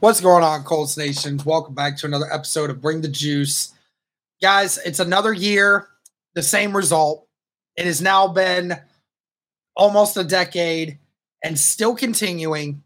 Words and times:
What's 0.00 0.22
going 0.22 0.42
on, 0.42 0.64
Colts 0.64 0.96
Nations? 0.96 1.44
Welcome 1.44 1.74
back 1.74 1.94
to 1.98 2.06
another 2.06 2.32
episode 2.32 2.70
of 2.70 2.80
Bring 2.80 3.02
the 3.02 3.08
Juice. 3.08 3.74
Guys, 4.40 4.78
it's 4.78 4.98
another 4.98 5.34
year, 5.34 5.88
the 6.34 6.42
same 6.42 6.74
result. 6.74 7.26
It 7.76 7.84
has 7.84 8.00
now 8.00 8.26
been 8.26 8.80
almost 9.76 10.16
a 10.16 10.24
decade 10.24 10.98
and 11.44 11.58
still 11.58 11.94
continuing 11.94 12.82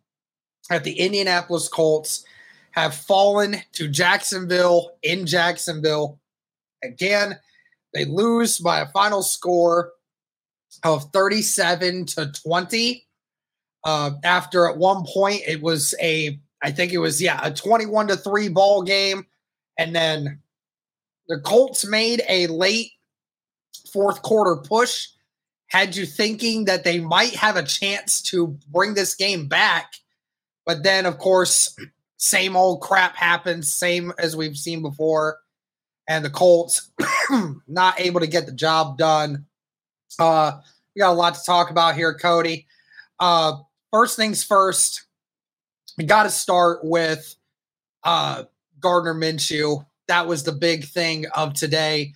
that 0.69 0.83
the 0.83 0.99
Indianapolis 0.99 1.69
Colts 1.69 2.25
have 2.73 2.97
fallen 2.97 3.59
to 3.75 3.87
Jacksonville 3.87 4.97
in 5.05 5.25
Jacksonville. 5.25 6.19
Again, 6.83 7.39
they 7.95 8.07
lose 8.07 8.59
by 8.59 8.81
a 8.81 8.89
final 8.89 9.23
score 9.23 9.93
of 10.83 11.13
37 11.13 12.07
to 12.07 12.33
20. 12.33 13.07
Uh, 13.85 14.11
after 14.25 14.69
at 14.69 14.79
one 14.79 15.05
point 15.07 15.43
it 15.47 15.63
was 15.63 15.95
a 16.03 16.41
I 16.65 16.73
think 16.73 16.93
it 16.93 16.99
was 16.99 17.21
yeah, 17.21 17.39
a 17.43 17.53
21 17.53 18.09
to 18.09 18.17
3 18.17 18.49
ball 18.49 18.83
game 18.83 19.27
and 19.79 19.95
then 19.95 20.41
the 21.29 21.39
Colts 21.39 21.87
made 21.87 22.23
a 22.29 22.47
late 22.47 22.93
fourth 23.93 24.23
quarter 24.23 24.57
push 24.57 25.09
had 25.67 25.95
you 25.95 26.07
thinking 26.07 26.65
that 26.65 26.85
they 26.85 27.01
might 27.01 27.35
have 27.35 27.57
a 27.57 27.63
chance 27.63 28.23
to 28.23 28.59
bring 28.69 28.95
this 28.95 29.15
game 29.15 29.47
back. 29.47 29.93
But 30.65 30.83
then 30.83 31.05
of 31.05 31.19
course, 31.19 31.77
same 32.17 32.57
old 32.57 32.81
crap 32.81 33.15
happens, 33.15 33.73
same 33.73 34.13
as 34.19 34.35
we've 34.35 34.57
seen 34.57 34.81
before 34.81 35.39
and 36.09 36.25
the 36.25 36.31
Colts 36.31 36.91
not 37.69 38.01
able 38.01 38.21
to 38.21 38.27
get 38.27 38.47
the 38.47 38.53
job 38.53 38.97
done. 38.97 39.45
Uh 40.19 40.53
we 40.95 41.01
got 41.01 41.11
a 41.11 41.13
lot 41.13 41.35
to 41.35 41.45
talk 41.45 41.71
about 41.71 41.95
here, 41.95 42.15
Cody. 42.15 42.67
Uh 43.21 43.59
first 43.93 44.17
things 44.17 44.43
first, 44.43 45.05
got 46.03 46.25
to 46.25 46.31
start 46.31 46.81
with 46.83 47.37
uh, 48.03 48.45
Gardner 48.81 49.15
Minshew. 49.15 49.87
That 50.09 50.27
was 50.27 50.43
the 50.43 50.53
big 50.53 50.85
thing 50.85 51.27
of 51.35 51.55
today. 51.55 52.13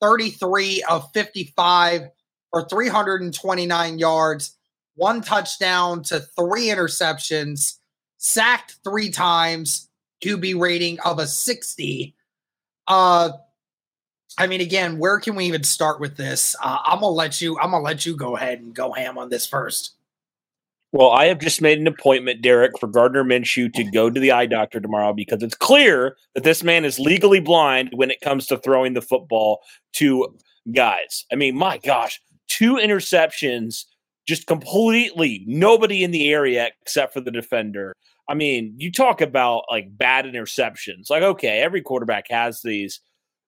33 0.00 0.84
of 0.88 1.10
55 1.12 2.10
for 2.50 2.68
329 2.68 3.98
yards, 3.98 4.56
one 4.96 5.22
touchdown 5.22 6.02
to 6.04 6.20
three 6.20 6.66
interceptions, 6.66 7.78
sacked 8.18 8.76
three 8.84 9.10
times, 9.10 9.88
QB 10.22 10.60
rating 10.60 11.00
of 11.00 11.18
a 11.18 11.26
60. 11.26 12.14
Uh, 12.86 13.30
I 14.38 14.46
mean, 14.46 14.60
again, 14.60 14.98
where 14.98 15.18
can 15.18 15.36
we 15.36 15.46
even 15.46 15.64
start 15.64 16.00
with 16.00 16.16
this? 16.16 16.54
Uh, 16.62 16.78
I'm 16.84 17.00
gonna 17.00 17.08
let 17.08 17.40
you. 17.40 17.58
I'm 17.58 17.70
gonna 17.70 17.84
let 17.84 18.04
you 18.04 18.16
go 18.16 18.36
ahead 18.36 18.60
and 18.60 18.74
go 18.74 18.92
ham 18.92 19.16
on 19.16 19.28
this 19.28 19.46
first. 19.46 19.93
Well, 20.94 21.10
I 21.10 21.24
have 21.24 21.40
just 21.40 21.60
made 21.60 21.80
an 21.80 21.88
appointment, 21.88 22.40
Derek, 22.40 22.78
for 22.78 22.86
Gardner 22.86 23.24
Minshew 23.24 23.72
to 23.72 23.82
go 23.82 24.10
to 24.10 24.20
the 24.20 24.30
eye 24.30 24.46
doctor 24.46 24.78
tomorrow 24.78 25.12
because 25.12 25.42
it's 25.42 25.56
clear 25.56 26.16
that 26.36 26.44
this 26.44 26.62
man 26.62 26.84
is 26.84 27.00
legally 27.00 27.40
blind 27.40 27.90
when 27.94 28.12
it 28.12 28.20
comes 28.20 28.46
to 28.46 28.58
throwing 28.58 28.94
the 28.94 29.02
football 29.02 29.62
to 29.94 30.32
guys. 30.72 31.24
I 31.32 31.34
mean, 31.34 31.56
my 31.56 31.78
gosh, 31.78 32.20
two 32.46 32.74
interceptions, 32.74 33.86
just 34.28 34.46
completely 34.46 35.42
nobody 35.48 36.04
in 36.04 36.12
the 36.12 36.32
area 36.32 36.70
except 36.82 37.12
for 37.12 37.20
the 37.20 37.32
defender. 37.32 37.92
I 38.28 38.34
mean, 38.34 38.76
you 38.78 38.92
talk 38.92 39.20
about 39.20 39.64
like 39.68 39.98
bad 39.98 40.26
interceptions. 40.26 41.10
Like, 41.10 41.24
okay, 41.24 41.58
every 41.58 41.82
quarterback 41.82 42.26
has 42.30 42.62
these. 42.62 43.00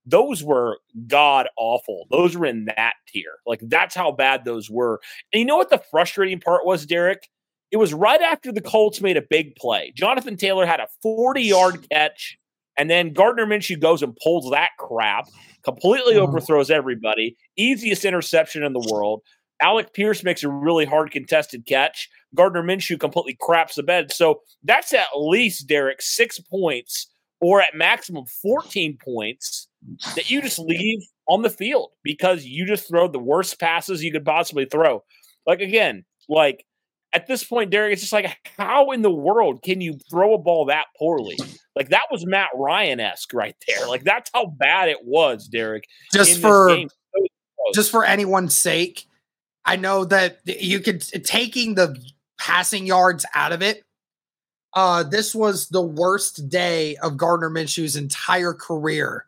Those 0.04 0.42
were 0.42 0.78
god 1.06 1.46
awful. 1.56 2.06
Those 2.10 2.36
were 2.36 2.46
in 2.46 2.64
that 2.76 2.94
tier. 3.06 3.34
Like, 3.46 3.60
that's 3.62 3.94
how 3.94 4.10
bad 4.10 4.44
those 4.44 4.68
were. 4.68 5.00
And 5.32 5.38
you 5.38 5.46
know 5.46 5.56
what 5.56 5.70
the 5.70 5.82
frustrating 5.92 6.40
part 6.40 6.66
was, 6.66 6.86
Derek? 6.86 7.28
It 7.76 7.78
was 7.78 7.92
right 7.92 8.22
after 8.22 8.52
the 8.52 8.62
Colts 8.62 9.02
made 9.02 9.18
a 9.18 9.22
big 9.28 9.54
play. 9.54 9.92
Jonathan 9.94 10.38
Taylor 10.38 10.64
had 10.64 10.80
a 10.80 10.88
40 11.02 11.42
yard 11.42 11.86
catch, 11.90 12.38
and 12.78 12.88
then 12.88 13.12
Gardner 13.12 13.44
Minshew 13.44 13.78
goes 13.78 14.02
and 14.02 14.16
pulls 14.24 14.50
that 14.50 14.70
crap, 14.78 15.26
completely 15.62 16.14
mm. 16.14 16.20
overthrows 16.20 16.70
everybody. 16.70 17.36
Easiest 17.58 18.06
interception 18.06 18.62
in 18.62 18.72
the 18.72 18.88
world. 18.90 19.20
Alec 19.60 19.92
Pierce 19.92 20.24
makes 20.24 20.42
a 20.42 20.48
really 20.48 20.86
hard 20.86 21.10
contested 21.10 21.66
catch. 21.66 22.08
Gardner 22.34 22.62
Minshew 22.62 22.98
completely 22.98 23.36
craps 23.38 23.74
the 23.74 23.82
bed. 23.82 24.10
So 24.10 24.40
that's 24.64 24.94
at 24.94 25.08
least, 25.14 25.68
Derek, 25.68 26.00
six 26.00 26.40
points 26.40 27.10
or 27.42 27.60
at 27.60 27.74
maximum 27.74 28.24
14 28.40 28.96
points 29.04 29.68
that 30.14 30.30
you 30.30 30.40
just 30.40 30.58
leave 30.58 31.00
on 31.28 31.42
the 31.42 31.50
field 31.50 31.90
because 32.02 32.46
you 32.46 32.64
just 32.64 32.88
throw 32.88 33.06
the 33.06 33.18
worst 33.18 33.60
passes 33.60 34.02
you 34.02 34.12
could 34.12 34.24
possibly 34.24 34.64
throw. 34.64 35.04
Like, 35.46 35.60
again, 35.60 36.06
like 36.26 36.64
at 37.16 37.26
this 37.26 37.42
point, 37.42 37.70
Derek, 37.70 37.94
it's 37.94 38.02
just 38.02 38.12
like, 38.12 38.36
how 38.58 38.90
in 38.90 39.00
the 39.00 39.10
world 39.10 39.62
can 39.62 39.80
you 39.80 39.98
throw 40.10 40.34
a 40.34 40.38
ball 40.38 40.66
that 40.66 40.88
poorly? 40.98 41.38
Like 41.74 41.88
that 41.88 42.02
was 42.10 42.26
Matt 42.26 42.50
Ryan 42.54 43.00
esque 43.00 43.32
right 43.32 43.56
there. 43.66 43.88
Like 43.88 44.04
that's 44.04 44.30
how 44.34 44.44
bad 44.44 44.90
it 44.90 45.02
was, 45.02 45.48
Derek. 45.48 45.84
Just 46.12 46.42
for 46.42 46.76
just 47.74 47.90
for 47.90 48.04
anyone's 48.04 48.54
sake, 48.54 49.06
I 49.64 49.76
know 49.76 50.04
that 50.04 50.40
you 50.44 50.80
could 50.80 51.00
taking 51.24 51.74
the 51.74 51.96
passing 52.38 52.86
yards 52.86 53.24
out 53.34 53.52
of 53.52 53.62
it. 53.62 53.82
Uh, 54.74 55.02
this 55.02 55.34
was 55.34 55.70
the 55.70 55.80
worst 55.80 56.50
day 56.50 56.96
of 56.96 57.16
Gardner 57.16 57.48
Minshew's 57.48 57.96
entire 57.96 58.52
career 58.52 59.24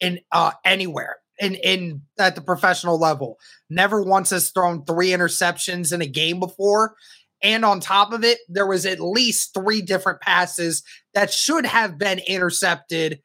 in 0.00 0.20
uh, 0.32 0.52
anywhere 0.64 1.16
in 1.38 1.54
in 1.56 2.02
at 2.18 2.34
the 2.34 2.40
professional 2.40 2.98
level. 2.98 3.38
Never 3.68 4.02
once 4.02 4.30
has 4.30 4.50
thrown 4.50 4.84
three 4.84 5.10
interceptions 5.10 5.92
in 5.92 6.00
a 6.00 6.06
game 6.06 6.40
before. 6.40 6.96
And 7.42 7.64
on 7.64 7.80
top 7.80 8.12
of 8.12 8.24
it, 8.24 8.38
there 8.48 8.66
was 8.66 8.86
at 8.86 9.00
least 9.00 9.54
three 9.54 9.82
different 9.82 10.20
passes 10.20 10.82
that 11.14 11.32
should 11.32 11.66
have 11.66 11.98
been 11.98 12.20
intercepted, 12.20 13.20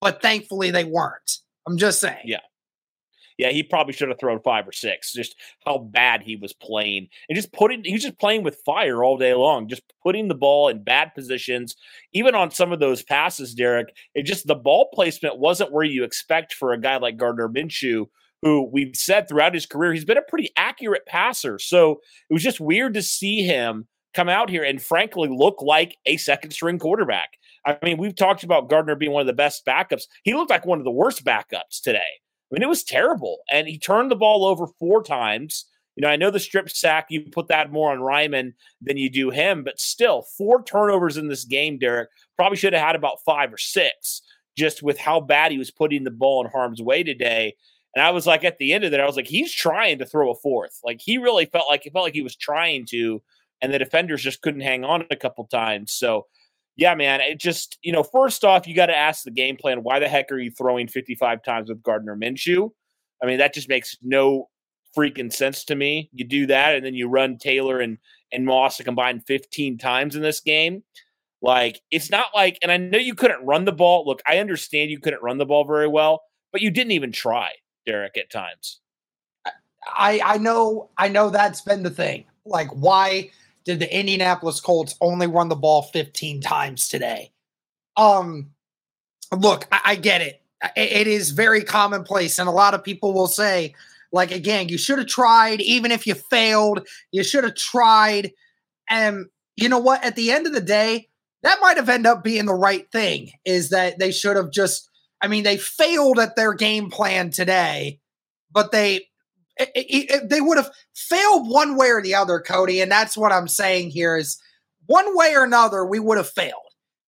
but 0.00 0.20
thankfully 0.20 0.70
they 0.70 0.84
weren't. 0.84 1.38
I'm 1.66 1.78
just 1.78 2.00
saying. 2.00 2.22
Yeah. 2.24 2.40
Yeah, 3.36 3.50
he 3.50 3.62
probably 3.64 3.92
should 3.92 4.10
have 4.10 4.20
thrown 4.20 4.40
five 4.42 4.68
or 4.68 4.72
six. 4.72 5.12
Just 5.12 5.34
how 5.66 5.78
bad 5.78 6.22
he 6.22 6.36
was 6.36 6.52
playing, 6.52 7.08
and 7.28 7.34
just 7.34 7.52
putting 7.52 7.82
he 7.82 7.92
was 7.92 8.02
just 8.02 8.18
playing 8.18 8.44
with 8.44 8.62
fire 8.64 9.02
all 9.02 9.18
day 9.18 9.34
long, 9.34 9.66
just 9.68 9.82
putting 10.04 10.28
the 10.28 10.36
ball 10.36 10.68
in 10.68 10.84
bad 10.84 11.14
positions. 11.14 11.74
Even 12.12 12.36
on 12.36 12.52
some 12.52 12.72
of 12.72 12.78
those 12.78 13.02
passes, 13.02 13.54
Derek, 13.54 13.94
it 14.14 14.22
just 14.22 14.46
the 14.46 14.54
ball 14.54 14.88
placement 14.94 15.38
wasn't 15.38 15.72
where 15.72 15.84
you 15.84 16.04
expect 16.04 16.54
for 16.54 16.72
a 16.72 16.80
guy 16.80 16.96
like 16.96 17.16
Gardner 17.16 17.48
Minshew, 17.48 18.06
who 18.44 18.68
we've 18.70 18.94
said 18.94 19.26
throughout 19.26 19.54
his 19.54 19.64
career, 19.64 19.92
he's 19.94 20.04
been 20.04 20.18
a 20.18 20.22
pretty 20.22 20.50
accurate 20.56 21.06
passer. 21.06 21.58
So 21.58 22.00
it 22.28 22.34
was 22.34 22.42
just 22.42 22.60
weird 22.60 22.92
to 22.94 23.02
see 23.02 23.42
him 23.42 23.88
come 24.12 24.28
out 24.28 24.50
here 24.50 24.62
and 24.62 24.80
frankly 24.80 25.28
look 25.30 25.62
like 25.62 25.96
a 26.04 26.18
second 26.18 26.50
string 26.52 26.78
quarterback. 26.78 27.30
I 27.66 27.78
mean, 27.82 27.96
we've 27.96 28.14
talked 28.14 28.44
about 28.44 28.68
Gardner 28.68 28.96
being 28.96 29.12
one 29.12 29.22
of 29.22 29.26
the 29.26 29.32
best 29.32 29.64
backups. 29.66 30.02
He 30.22 30.34
looked 30.34 30.50
like 30.50 30.66
one 30.66 30.78
of 30.78 30.84
the 30.84 30.90
worst 30.90 31.24
backups 31.24 31.80
today. 31.82 31.98
I 31.98 32.54
mean, 32.54 32.62
it 32.62 32.68
was 32.68 32.84
terrible. 32.84 33.38
And 33.50 33.66
he 33.66 33.78
turned 33.78 34.10
the 34.10 34.16
ball 34.16 34.44
over 34.44 34.66
four 34.78 35.02
times. 35.02 35.64
You 35.96 36.02
know, 36.02 36.08
I 36.08 36.16
know 36.16 36.30
the 36.30 36.38
strip 36.38 36.68
sack, 36.68 37.06
you 37.08 37.22
put 37.22 37.48
that 37.48 37.72
more 37.72 37.92
on 37.92 38.00
Raimann 38.00 38.52
than 38.82 38.98
you 38.98 39.08
do 39.08 39.30
him, 39.30 39.64
but 39.64 39.80
still, 39.80 40.26
four 40.36 40.62
turnovers 40.64 41.16
in 41.16 41.28
this 41.28 41.44
game, 41.44 41.78
Derek. 41.78 42.10
Probably 42.36 42.58
should 42.58 42.74
have 42.74 42.82
had 42.82 42.96
about 42.96 43.18
five 43.24 43.52
or 43.52 43.58
six 43.58 44.20
just 44.56 44.82
with 44.82 44.98
how 44.98 45.20
bad 45.20 45.50
he 45.50 45.58
was 45.58 45.70
putting 45.70 46.04
the 46.04 46.10
ball 46.10 46.44
in 46.44 46.50
harm's 46.50 46.82
way 46.82 47.02
today. 47.02 47.54
And 47.94 48.04
I 48.04 48.10
was 48.10 48.26
like, 48.26 48.44
at 48.44 48.58
the 48.58 48.72
end 48.72 48.84
of 48.84 48.92
it, 48.92 49.00
I 49.00 49.06
was 49.06 49.16
like, 49.16 49.26
he's 49.26 49.52
trying 49.52 49.98
to 49.98 50.06
throw 50.06 50.30
a 50.30 50.34
fourth. 50.34 50.80
Like 50.84 51.00
he 51.00 51.18
really 51.18 51.46
felt 51.46 51.68
like 51.68 51.86
it 51.86 51.92
felt 51.92 52.04
like 52.04 52.14
he 52.14 52.22
was 52.22 52.36
trying 52.36 52.86
to, 52.90 53.22
and 53.60 53.72
the 53.72 53.78
defenders 53.78 54.22
just 54.22 54.42
couldn't 54.42 54.62
hang 54.62 54.84
on 54.84 55.06
a 55.10 55.16
couple 55.16 55.44
times. 55.46 55.92
So, 55.92 56.26
yeah, 56.76 56.94
man, 56.94 57.20
it 57.20 57.38
just 57.38 57.78
you 57.82 57.92
know, 57.92 58.02
first 58.02 58.44
off, 58.44 58.66
you 58.66 58.74
got 58.74 58.86
to 58.86 58.96
ask 58.96 59.22
the 59.22 59.30
game 59.30 59.56
plan. 59.56 59.82
Why 59.82 60.00
the 60.00 60.08
heck 60.08 60.30
are 60.32 60.38
you 60.38 60.50
throwing 60.50 60.88
55 60.88 61.42
times 61.42 61.68
with 61.68 61.82
Gardner 61.82 62.16
Minshew? 62.16 62.70
I 63.22 63.26
mean, 63.26 63.38
that 63.38 63.54
just 63.54 63.68
makes 63.68 63.96
no 64.02 64.48
freaking 64.96 65.32
sense 65.32 65.64
to 65.64 65.74
me. 65.74 66.10
You 66.12 66.24
do 66.24 66.46
that, 66.46 66.74
and 66.74 66.84
then 66.84 66.94
you 66.94 67.08
run 67.08 67.38
Taylor 67.38 67.80
and 67.80 67.98
and 68.32 68.44
Moss 68.44 68.76
to 68.78 68.84
combine 68.84 69.20
15 69.20 69.78
times 69.78 70.16
in 70.16 70.22
this 70.22 70.40
game. 70.40 70.82
Like, 71.40 71.80
it's 71.90 72.10
not 72.10 72.28
like, 72.34 72.58
and 72.62 72.72
I 72.72 72.78
know 72.78 72.98
you 72.98 73.14
couldn't 73.14 73.44
run 73.44 73.64
the 73.66 73.72
ball. 73.72 74.04
Look, 74.06 74.20
I 74.26 74.38
understand 74.38 74.90
you 74.90 74.98
couldn't 74.98 75.22
run 75.22 75.38
the 75.38 75.46
ball 75.46 75.64
very 75.64 75.86
well, 75.86 76.22
but 76.52 76.62
you 76.62 76.70
didn't 76.70 76.92
even 76.92 77.12
try, 77.12 77.52
Derek, 77.86 78.16
at 78.16 78.30
times. 78.30 78.80
I 79.86 80.20
I 80.24 80.38
know 80.38 80.90
I 80.96 81.08
know 81.08 81.30
that's 81.30 81.60
been 81.60 81.82
the 81.82 81.90
thing. 81.90 82.24
Like, 82.44 82.70
why 82.70 83.30
did 83.64 83.80
the 83.80 83.96
Indianapolis 83.96 84.60
Colts 84.60 84.94
only 85.00 85.26
run 85.26 85.48
the 85.48 85.56
ball 85.56 85.82
15 85.82 86.40
times 86.40 86.88
today? 86.88 87.32
Um, 87.96 88.50
look, 89.32 89.66
I, 89.72 89.80
I 89.84 89.94
get 89.96 90.20
it. 90.20 90.42
It 90.76 91.06
is 91.06 91.30
very 91.30 91.62
commonplace, 91.62 92.38
and 92.38 92.48
a 92.48 92.52
lot 92.52 92.74
of 92.74 92.84
people 92.84 93.12
will 93.12 93.26
say, 93.26 93.74
like, 94.12 94.30
again, 94.30 94.68
you 94.68 94.78
should 94.78 94.98
have 94.98 95.08
tried, 95.08 95.60
even 95.60 95.90
if 95.90 96.06
you 96.06 96.14
failed, 96.14 96.86
you 97.12 97.22
should 97.22 97.44
have 97.44 97.54
tried. 97.54 98.32
And 98.88 99.26
you 99.56 99.68
know 99.68 99.78
what? 99.78 100.04
At 100.04 100.16
the 100.16 100.30
end 100.30 100.46
of 100.46 100.54
the 100.54 100.60
day, 100.60 101.08
that 101.42 101.58
might 101.60 101.76
have 101.76 101.88
ended 101.90 102.06
up 102.06 102.24
being 102.24 102.46
the 102.46 102.54
right 102.54 102.90
thing 102.90 103.30
is 103.44 103.70
that 103.70 103.98
they 103.98 104.10
should 104.10 104.36
have 104.36 104.50
just 104.50 104.88
i 105.24 105.28
mean 105.28 105.42
they 105.42 105.56
failed 105.56 106.18
at 106.18 106.36
their 106.36 106.52
game 106.52 106.90
plan 106.90 107.30
today 107.30 107.98
but 108.52 108.70
they 108.72 109.06
it, 109.56 109.70
it, 109.74 110.28
they 110.28 110.40
would 110.40 110.58
have 110.58 110.70
failed 110.94 111.48
one 111.48 111.76
way 111.76 111.88
or 111.88 112.02
the 112.02 112.14
other 112.14 112.40
cody 112.40 112.80
and 112.80 112.90
that's 112.90 113.16
what 113.16 113.32
i'm 113.32 113.48
saying 113.48 113.90
here 113.90 114.16
is 114.16 114.40
one 114.86 115.16
way 115.16 115.34
or 115.34 115.44
another 115.44 115.84
we 115.84 115.98
would 115.98 116.18
have 116.18 116.28
failed 116.28 116.52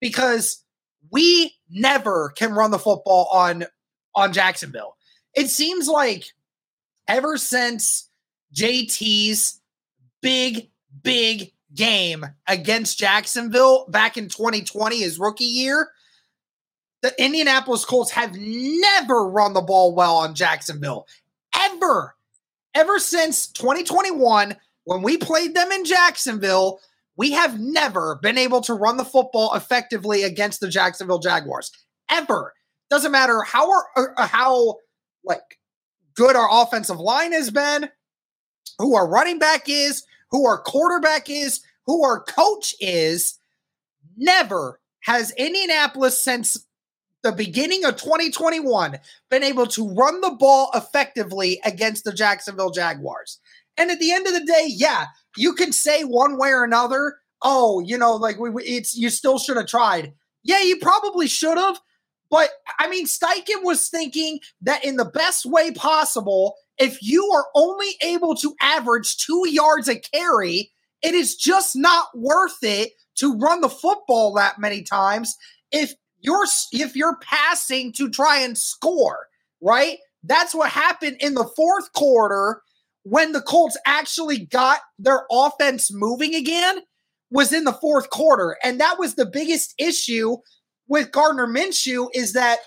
because 0.01 0.63
we 1.11 1.53
never 1.69 2.33
can 2.35 2.53
run 2.53 2.71
the 2.71 2.79
football 2.79 3.29
on 3.31 3.65
on 4.15 4.33
jacksonville. 4.33 4.95
It 5.35 5.47
seems 5.49 5.87
like 5.87 6.25
ever 7.07 7.37
since 7.37 8.09
jt's 8.53 9.61
big 10.21 10.69
big 11.03 11.51
game 11.73 12.25
against 12.47 12.97
Jacksonville 12.97 13.85
back 13.87 14.17
in 14.17 14.29
2020, 14.29 14.99
his 14.99 15.19
rookie 15.19 15.45
year, 15.45 15.89
the 17.07 17.23
Indianapolis 17.23 17.85
Colts 17.85 18.11
have 18.11 18.35
never 18.37 19.29
run 19.29 19.53
the 19.53 19.61
ball 19.61 19.95
well 19.95 20.17
on 20.17 20.35
Jacksonville. 20.35 21.07
Ever. 21.55 22.15
Ever 22.75 22.99
since 22.99 23.47
2021, 23.47 24.55
when 24.83 25.01
we 25.01 25.17
played 25.17 25.55
them 25.55 25.71
in 25.71 25.85
Jacksonville, 25.85 26.81
we 27.15 27.31
have 27.31 27.59
never 27.59 28.19
been 28.21 28.37
able 28.37 28.59
to 28.61 28.73
run 28.73 28.97
the 28.97 29.05
football 29.05 29.55
effectively 29.55 30.23
against 30.23 30.59
the 30.59 30.67
Jacksonville 30.67 31.19
Jaguars. 31.19 31.71
Ever. 32.09 32.53
Doesn't 32.89 33.11
matter 33.11 33.41
how 33.41 33.71
our, 33.71 33.85
uh, 33.95 34.27
how 34.27 34.75
like 35.23 35.59
good 36.13 36.35
our 36.35 36.49
offensive 36.51 36.99
line 36.99 37.31
has 37.31 37.49
been, 37.49 37.89
who 38.79 38.95
our 38.95 39.07
running 39.07 39.39
back 39.39 39.69
is, 39.69 40.03
who 40.31 40.45
our 40.45 40.61
quarterback 40.61 41.29
is, 41.29 41.61
who 41.85 42.03
our 42.03 42.21
coach 42.21 42.75
is, 42.81 43.39
never 44.17 44.81
has 45.01 45.31
Indianapolis 45.31 46.19
since 46.19 46.66
the 47.27 47.33
beginning 47.33 47.83
of 47.83 47.97
2021 47.97 48.97
been 49.29 49.43
able 49.43 49.67
to 49.67 49.93
run 49.93 50.21
the 50.21 50.31
ball 50.31 50.69
effectively 50.73 51.59
against 51.65 52.05
the 52.05 52.13
Jacksonville 52.13 52.71
Jaguars. 52.71 53.39
And 53.75 53.91
at 53.91 53.99
the 53.99 54.13
end 54.13 54.27
of 54.27 54.33
the 54.33 54.45
day, 54.45 54.67
yeah, 54.69 55.07
you 55.35 55.53
can 55.53 55.73
say 55.73 56.03
one 56.03 56.37
way 56.37 56.49
or 56.49 56.63
another, 56.63 57.17
oh, 57.41 57.81
you 57.81 57.97
know, 57.97 58.15
like 58.15 58.39
we, 58.39 58.49
it's 58.63 58.95
you 58.95 59.09
still 59.09 59.39
should 59.39 59.57
have 59.57 59.67
tried. 59.67 60.13
Yeah, 60.43 60.61
you 60.61 60.77
probably 60.77 61.27
should 61.27 61.57
have. 61.57 61.81
But 62.31 62.49
I 62.79 62.89
mean, 62.89 63.07
Steichen 63.07 63.63
was 63.63 63.89
thinking 63.89 64.39
that 64.61 64.85
in 64.85 64.95
the 64.95 65.05
best 65.05 65.45
way 65.45 65.71
possible, 65.71 66.55
if 66.77 67.03
you 67.03 67.29
are 67.35 67.47
only 67.55 67.89
able 68.03 68.35
to 68.35 68.55
average 68.61 69.17
two 69.17 69.43
yards 69.49 69.89
a 69.89 69.99
carry, 69.99 70.71
it 71.01 71.13
is 71.13 71.35
just 71.35 71.75
not 71.75 72.07
worth 72.15 72.57
it 72.61 72.91
to 73.17 73.35
run 73.35 73.59
the 73.59 73.69
football 73.69 74.33
that 74.35 74.59
many 74.59 74.81
times 74.81 75.35
if 75.73 75.93
you're 76.27 76.45
if 76.73 76.95
you're 76.95 77.17
passing 77.21 77.93
to 77.93 78.09
try 78.09 78.39
and 78.39 78.57
score, 78.57 79.27
right? 79.61 79.99
That's 80.23 80.53
what 80.53 80.69
happened 80.69 81.17
in 81.21 81.35
the 81.35 81.49
fourth 81.55 81.93
quarter 81.93 82.61
when 83.03 83.31
the 83.31 83.41
Colts 83.41 83.77
actually 83.85 84.39
got 84.39 84.79
their 84.99 85.25
offense 85.31 85.89
moving 85.89 86.35
again 86.35 86.79
was 87.31 87.53
in 87.53 87.63
the 87.63 87.71
fourth 87.71 88.09
quarter. 88.09 88.57
And 88.61 88.81
that 88.81 88.99
was 88.99 89.15
the 89.15 89.25
biggest 89.25 89.73
issue 89.77 90.35
with 90.89 91.11
Gardner 91.13 91.47
Minshew 91.47 92.09
is 92.13 92.33
that 92.33 92.59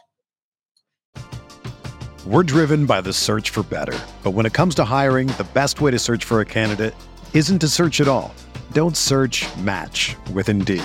we're 2.26 2.42
driven 2.42 2.86
by 2.86 3.02
the 3.02 3.12
search 3.12 3.50
for 3.50 3.62
better. 3.62 3.98
But 4.22 4.30
when 4.30 4.46
it 4.46 4.54
comes 4.54 4.74
to 4.76 4.84
hiring, 4.84 5.26
the 5.26 5.48
best 5.52 5.82
way 5.82 5.90
to 5.90 5.98
search 5.98 6.24
for 6.24 6.40
a 6.40 6.46
candidate 6.46 6.94
isn't 7.34 7.58
to 7.58 7.68
search 7.68 8.00
at 8.00 8.08
all. 8.08 8.34
Don't 8.72 8.96
search 8.96 9.44
match 9.58 10.16
with 10.32 10.48
Indeed. 10.48 10.84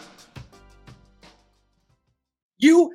You, 2.61 2.93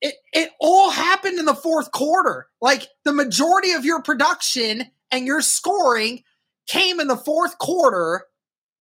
it, 0.00 0.14
it 0.32 0.50
all 0.60 0.90
happened 0.90 1.38
in 1.38 1.44
the 1.44 1.54
fourth 1.54 1.92
quarter. 1.92 2.46
Like 2.60 2.88
the 3.04 3.12
majority 3.12 3.72
of 3.72 3.84
your 3.84 4.02
production 4.02 4.84
and 5.10 5.26
your 5.26 5.42
scoring 5.42 6.22
came 6.66 7.00
in 7.00 7.08
the 7.08 7.16
fourth 7.16 7.58
quarter 7.58 8.24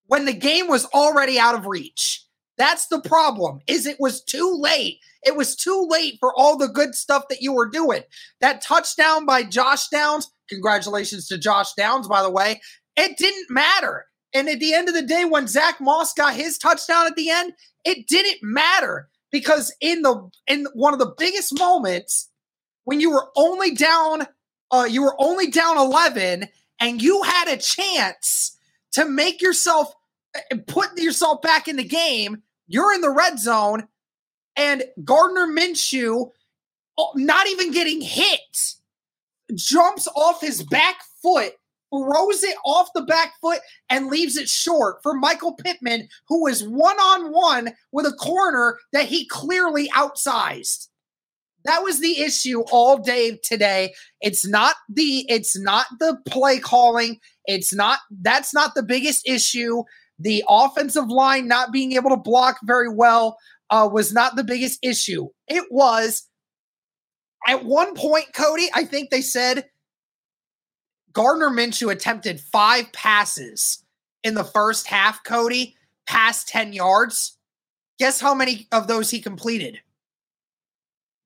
when 0.05 0.25
the 0.25 0.33
game 0.33 0.67
was 0.67 0.85
already 0.85 1.39
out 1.39 1.55
of 1.55 1.65
reach. 1.65 2.25
That's 2.57 2.87
the 2.87 3.01
problem. 3.01 3.59
Is 3.67 3.85
it 3.85 3.99
was 3.99 4.23
too 4.23 4.53
late. 4.53 4.99
It 5.23 5.35
was 5.35 5.55
too 5.55 5.87
late 5.89 6.17
for 6.19 6.33
all 6.37 6.57
the 6.57 6.67
good 6.67 6.93
stuff 6.93 7.23
that 7.29 7.41
you 7.41 7.53
were 7.53 7.69
doing. 7.69 8.03
That 8.41 8.61
touchdown 8.61 9.25
by 9.25 9.43
Josh 9.43 9.87
Downs, 9.89 10.29
congratulations 10.49 11.27
to 11.27 11.37
Josh 11.37 11.73
Downs 11.73 12.07
by 12.07 12.21
the 12.21 12.29
way. 12.29 12.61
It 12.95 13.17
didn't 13.17 13.49
matter. 13.49 14.05
And 14.33 14.47
at 14.47 14.59
the 14.59 14.73
end 14.73 14.89
of 14.89 14.93
the 14.93 15.01
day, 15.01 15.25
when 15.25 15.47
Zach 15.47 15.81
Moss 15.81 16.13
got 16.13 16.35
his 16.35 16.57
touchdown 16.57 17.07
at 17.07 17.15
the 17.15 17.29
end, 17.29 17.53
it 17.85 18.07
didn't 18.07 18.39
matter 18.43 19.09
because 19.31 19.73
in 19.81 20.01
the 20.01 20.29
in 20.47 20.67
one 20.73 20.93
of 20.93 20.99
the 20.99 21.13
biggest 21.17 21.57
moments 21.57 22.29
when 22.85 22.99
you 22.99 23.11
were 23.11 23.29
only 23.35 23.75
down, 23.75 24.25
uh, 24.71 24.87
you 24.89 25.03
were 25.03 25.15
only 25.19 25.47
down 25.51 25.77
eleven, 25.77 26.47
and 26.79 27.01
you 27.01 27.21
had 27.23 27.47
a 27.47 27.57
chance 27.57 28.57
to 28.93 29.05
make 29.05 29.41
yourself 29.41 29.93
uh, 30.35 30.55
put 30.67 30.97
yourself 30.97 31.41
back 31.41 31.67
in 31.67 31.75
the 31.75 31.83
game. 31.83 32.41
You're 32.67 32.93
in 32.93 33.01
the 33.01 33.11
red 33.11 33.39
zone, 33.39 33.87
and 34.55 34.83
Gardner 35.03 35.47
Minshew, 35.47 36.31
uh, 36.97 37.03
not 37.15 37.47
even 37.47 37.71
getting 37.71 38.01
hit, 38.01 38.73
jumps 39.53 40.07
off 40.15 40.41
his 40.41 40.63
back 40.63 41.01
foot 41.21 41.53
throws 41.91 42.43
it 42.43 42.55
off 42.65 42.89
the 42.93 43.01
back 43.01 43.33
foot 43.41 43.59
and 43.89 44.07
leaves 44.07 44.37
it 44.37 44.49
short 44.49 44.97
for 45.03 45.13
Michael 45.13 45.53
Pittman, 45.53 46.07
who 46.27 46.43
was 46.43 46.63
one 46.63 46.97
on 46.97 47.31
one 47.31 47.73
with 47.91 48.05
a 48.05 48.13
corner 48.13 48.77
that 48.93 49.05
he 49.05 49.27
clearly 49.27 49.89
outsized. 49.89 50.87
That 51.65 51.83
was 51.83 51.99
the 51.99 52.21
issue 52.21 52.61
all 52.71 52.97
day 52.97 53.39
today. 53.43 53.93
It's 54.21 54.47
not 54.47 54.75
the 54.87 55.25
it's 55.29 55.59
not 55.59 55.87
the 55.99 56.17
play 56.27 56.59
calling. 56.59 57.19
It's 57.45 57.73
not 57.73 57.99
that's 58.21 58.53
not 58.53 58.75
the 58.75 58.83
biggest 58.83 59.27
issue. 59.27 59.83
The 60.17 60.43
offensive 60.47 61.07
line 61.07 61.47
not 61.47 61.71
being 61.71 61.93
able 61.93 62.09
to 62.11 62.17
block 62.17 62.57
very 62.63 62.89
well 62.89 63.37
uh, 63.69 63.89
was 63.91 64.13
not 64.13 64.35
the 64.35 64.43
biggest 64.43 64.79
issue. 64.81 65.27
It 65.47 65.65
was 65.69 66.27
at 67.47 67.65
one 67.65 67.93
point, 67.93 68.27
Cody. 68.33 68.69
I 68.73 68.85
think 68.85 69.09
they 69.09 69.21
said 69.21 69.65
Gardner 71.13 71.49
Minshew 71.49 71.91
attempted 71.91 72.39
five 72.39 72.91
passes 72.91 73.83
in 74.23 74.33
the 74.33 74.43
first 74.43 74.87
half. 74.87 75.23
Cody 75.23 75.75
past 76.07 76.47
ten 76.47 76.73
yards. 76.73 77.37
Guess 77.99 78.21
how 78.21 78.33
many 78.33 78.67
of 78.71 78.87
those 78.87 79.09
he 79.09 79.19
completed? 79.19 79.79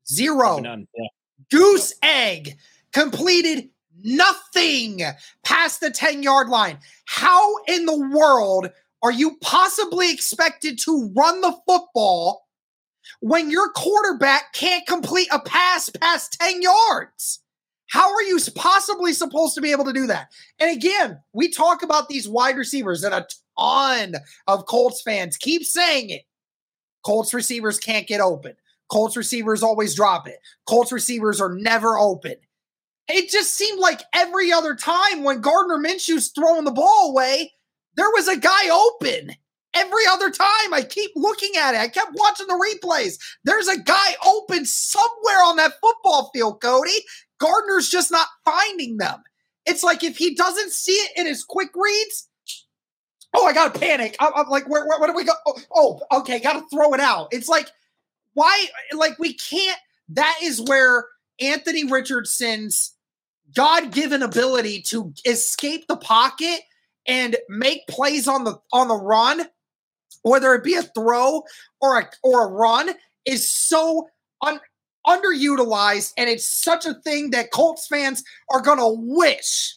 Zero. 0.07 0.57
None, 0.59 0.87
yeah. 0.97 1.07
Goose 1.51 1.93
egg 2.01 2.57
completed 2.91 3.69
nothing 4.03 5.01
past 5.43 5.81
the 5.81 5.91
10 5.91 6.23
yard 6.23 6.49
line. 6.49 6.77
How 7.05 7.57
in 7.67 7.85
the 7.85 8.09
world 8.09 8.69
are 9.01 9.11
you 9.11 9.37
possibly 9.41 10.11
expected 10.11 10.79
to 10.79 11.11
run 11.15 11.41
the 11.41 11.55
football 11.67 12.47
when 13.19 13.51
your 13.51 13.69
quarterback 13.69 14.53
can't 14.53 14.87
complete 14.87 15.27
a 15.31 15.39
pass 15.39 15.89
past 15.89 16.37
10 16.39 16.61
yards? 16.61 17.39
How 17.93 18.11
are 18.11 18.23
you 18.23 18.39
possibly 18.55 19.13
supposed 19.13 19.53
to 19.53 19.61
be 19.61 19.71
able 19.71 19.85
to 19.85 19.93
do 19.93 20.07
that? 20.07 20.31
And 20.59 20.75
again, 20.75 21.21
we 21.31 21.47
talk 21.47 21.83
about 21.83 22.09
these 22.09 22.27
wide 22.27 22.57
receivers, 22.57 23.03
and 23.03 23.13
a 23.13 23.27
ton 23.59 24.15
of 24.47 24.65
Colts 24.65 25.03
fans 25.03 25.37
keep 25.37 25.63
saying 25.63 26.09
it. 26.09 26.23
Colts 27.05 27.35
receivers 27.35 27.77
can't 27.77 28.07
get 28.07 28.19
open. 28.19 28.55
Colts 28.91 29.15
receivers 29.15 29.61
always 29.61 29.93
drop 29.93 30.27
it. 30.27 30.39
Colts 30.67 30.91
receivers 30.91 31.39
are 31.39 31.53
never 31.53 31.99
open. 31.99 32.33
It 33.07 33.29
just 33.29 33.53
seemed 33.53 33.77
like 33.77 34.01
every 34.15 34.51
other 34.51 34.73
time 34.73 35.23
when 35.23 35.41
Gardner 35.41 35.77
Minshew's 35.77 36.29
throwing 36.29 36.63
the 36.63 36.71
ball 36.71 37.11
away, 37.11 37.53
there 37.95 38.09
was 38.09 38.27
a 38.27 38.39
guy 38.39 38.69
open. 38.71 39.35
Every 39.73 40.03
other 40.07 40.29
time, 40.29 40.73
I 40.73 40.85
keep 40.87 41.11
looking 41.15 41.51
at 41.57 41.73
it. 41.73 41.81
I 41.81 41.87
kept 41.87 42.13
watching 42.13 42.47
the 42.47 42.53
replays. 42.53 43.17
There's 43.43 43.67
a 43.67 43.79
guy 43.79 44.15
open 44.25 44.65
somewhere 44.65 45.43
on 45.43 45.55
that 45.57 45.73
football 45.81 46.29
field, 46.33 46.61
Cody. 46.61 46.91
Gardner's 47.39 47.89
just 47.89 48.11
not 48.11 48.27
finding 48.45 48.97
them. 48.97 49.21
It's 49.65 49.83
like 49.83 50.03
if 50.03 50.17
he 50.17 50.35
doesn't 50.35 50.71
see 50.71 50.93
it 50.93 51.11
in 51.17 51.25
his 51.25 51.43
quick 51.43 51.69
reads, 51.75 52.29
oh, 53.33 53.45
I 53.45 53.53
got 53.53 53.73
to 53.73 53.79
panic. 53.79 54.15
I'm, 54.19 54.31
I'm, 54.35 54.49
like, 54.49 54.69
where, 54.69 54.85
where, 54.87 54.99
where 54.99 55.09
do 55.09 55.15
we 55.15 55.23
go? 55.23 55.33
Oh, 55.45 55.59
oh 55.73 56.19
okay, 56.19 56.39
got 56.39 56.53
to 56.53 56.65
throw 56.71 56.93
it 56.93 56.99
out. 56.99 57.29
It's 57.31 57.49
like 57.49 57.69
why 58.33 58.65
like 58.93 59.17
we 59.19 59.33
can't 59.33 59.77
that 60.09 60.37
is 60.41 60.61
where 60.61 61.05
Anthony 61.39 61.85
Richardson's 61.85 62.93
God-given 63.55 64.23
ability 64.23 64.81
to 64.83 65.13
escape 65.25 65.87
the 65.87 65.97
pocket 65.97 66.61
and 67.05 67.37
make 67.49 67.87
plays 67.87 68.27
on 68.27 68.43
the 68.43 68.59
on 68.71 68.87
the 68.87 68.95
run, 68.95 69.47
whether 70.23 70.53
it 70.55 70.63
be 70.63 70.75
a 70.75 70.83
throw 70.83 71.43
or 71.81 71.99
a 71.99 72.09
or 72.23 72.47
a 72.47 72.51
run, 72.51 72.91
is 73.25 73.47
so 73.49 74.07
un, 74.41 74.59
underutilized, 75.07 76.13
and 76.17 76.29
it's 76.29 76.45
such 76.45 76.85
a 76.85 76.95
thing 76.95 77.31
that 77.31 77.51
Colts 77.51 77.87
fans 77.87 78.23
are 78.51 78.61
gonna 78.61 78.89
wish 78.89 79.75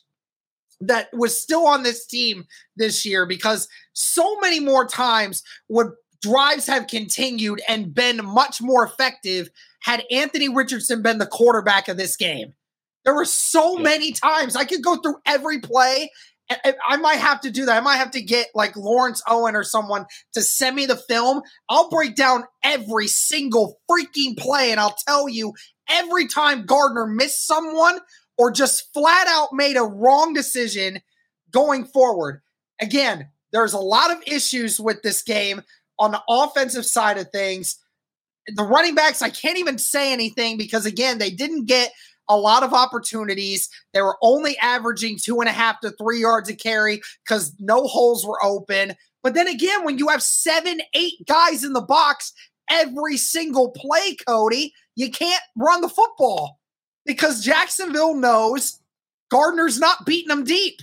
that 0.80 1.08
was 1.12 1.40
still 1.40 1.66
on 1.66 1.82
this 1.82 2.06
team 2.06 2.44
this 2.76 3.06
year 3.06 3.26
because 3.26 3.68
so 3.92 4.38
many 4.40 4.60
more 4.60 4.86
times 4.86 5.42
would 5.68 5.92
drives 6.22 6.66
have 6.66 6.86
continued 6.86 7.60
and 7.68 7.94
been 7.94 8.24
much 8.24 8.60
more 8.60 8.84
effective 8.84 9.50
had 9.80 10.04
Anthony 10.10 10.48
Richardson 10.48 11.02
been 11.02 11.18
the 11.18 11.26
quarterback 11.26 11.88
of 11.88 11.96
this 11.96 12.16
game. 12.16 12.54
There 13.04 13.14
were 13.14 13.24
so 13.24 13.76
many 13.76 14.12
times 14.12 14.56
I 14.56 14.64
could 14.64 14.82
go 14.82 14.96
through 14.96 15.18
every 15.26 15.60
play. 15.60 16.10
I 16.48 16.96
might 16.96 17.18
have 17.18 17.40
to 17.40 17.50
do 17.50 17.64
that. 17.64 17.76
I 17.76 17.80
might 17.80 17.96
have 17.96 18.12
to 18.12 18.22
get 18.22 18.48
like 18.54 18.76
Lawrence 18.76 19.22
Owen 19.28 19.56
or 19.56 19.64
someone 19.64 20.06
to 20.34 20.42
send 20.42 20.76
me 20.76 20.86
the 20.86 20.96
film. 20.96 21.42
I'll 21.68 21.90
break 21.90 22.14
down 22.14 22.44
every 22.62 23.08
single 23.08 23.80
freaking 23.90 24.36
play 24.38 24.70
and 24.70 24.78
I'll 24.78 24.96
tell 25.06 25.28
you 25.28 25.54
every 25.88 26.28
time 26.28 26.66
Gardner 26.66 27.06
missed 27.06 27.46
someone 27.46 27.98
or 28.38 28.52
just 28.52 28.92
flat 28.92 29.26
out 29.28 29.48
made 29.52 29.76
a 29.76 29.82
wrong 29.82 30.34
decision 30.34 31.00
going 31.50 31.84
forward. 31.84 32.42
Again, 32.80 33.28
there's 33.52 33.72
a 33.72 33.78
lot 33.78 34.10
of 34.10 34.22
issues 34.26 34.78
with 34.78 35.02
this 35.02 35.22
game 35.22 35.62
on 35.98 36.12
the 36.12 36.22
offensive 36.28 36.84
side 36.84 37.18
of 37.18 37.30
things, 37.30 37.78
the 38.54 38.62
running 38.62 38.94
backs, 38.94 39.22
I 39.22 39.30
can't 39.30 39.58
even 39.58 39.78
say 39.78 40.12
anything 40.12 40.56
because, 40.56 40.86
again, 40.86 41.18
they 41.18 41.30
didn't 41.30 41.66
get 41.66 41.92
a 42.28 42.36
lot 42.36 42.62
of 42.62 42.72
opportunities. 42.72 43.68
They 43.92 44.02
were 44.02 44.18
only 44.22 44.56
averaging 44.58 45.18
two 45.18 45.40
and 45.40 45.48
a 45.48 45.52
half 45.52 45.80
to 45.80 45.90
three 45.90 46.20
yards 46.20 46.48
a 46.48 46.54
carry 46.54 47.00
because 47.24 47.54
no 47.58 47.86
holes 47.86 48.26
were 48.26 48.42
open. 48.44 48.94
But 49.22 49.34
then 49.34 49.48
again, 49.48 49.84
when 49.84 49.98
you 49.98 50.08
have 50.08 50.22
seven, 50.22 50.80
eight 50.94 51.26
guys 51.26 51.64
in 51.64 51.72
the 51.72 51.80
box 51.80 52.32
every 52.70 53.16
single 53.16 53.70
play, 53.70 54.16
Cody, 54.26 54.72
you 54.94 55.10
can't 55.10 55.42
run 55.56 55.80
the 55.80 55.88
football 55.88 56.58
because 57.04 57.44
Jacksonville 57.44 58.14
knows 58.14 58.80
Gardner's 59.30 59.78
not 59.78 60.06
beating 60.06 60.28
them 60.28 60.44
deep. 60.44 60.80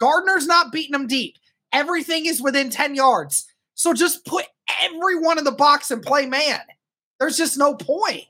Gardner's 0.00 0.46
not 0.46 0.72
beating 0.72 0.92
them 0.92 1.06
deep. 1.06 1.36
Everything 1.72 2.26
is 2.26 2.42
within 2.42 2.70
10 2.70 2.94
yards. 2.94 3.46
So 3.74 3.92
just 3.92 4.24
put 4.24 4.46
everyone 4.82 5.38
in 5.38 5.44
the 5.44 5.52
box 5.52 5.90
and 5.90 6.02
play 6.02 6.26
man. 6.26 6.60
There's 7.18 7.36
just 7.36 7.58
no 7.58 7.74
point. 7.74 8.24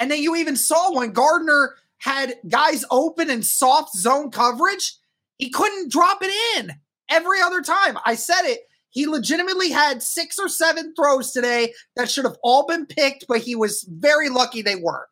And 0.00 0.10
then 0.10 0.22
you 0.22 0.34
even 0.34 0.56
saw 0.56 0.92
when 0.92 1.12
Gardner 1.12 1.76
had 1.98 2.34
guys 2.48 2.84
open 2.90 3.30
in 3.30 3.42
soft 3.42 3.94
zone 3.94 4.30
coverage, 4.30 4.94
he 5.38 5.50
couldn't 5.50 5.92
drop 5.92 6.18
it 6.22 6.32
in 6.58 6.72
every 7.10 7.40
other 7.40 7.60
time. 7.60 7.98
I 8.04 8.14
said 8.14 8.42
it. 8.44 8.60
He 8.88 9.06
legitimately 9.06 9.70
had 9.70 10.02
six 10.02 10.38
or 10.38 10.48
seven 10.48 10.94
throws 10.94 11.30
today 11.30 11.74
that 11.94 12.10
should 12.10 12.24
have 12.24 12.38
all 12.42 12.66
been 12.66 12.86
picked, 12.86 13.26
but 13.28 13.40
he 13.40 13.54
was 13.54 13.84
very 13.88 14.28
lucky 14.28 14.62
they 14.62 14.74
were. 14.74 15.06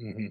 Mm-hmm. 0.00 0.28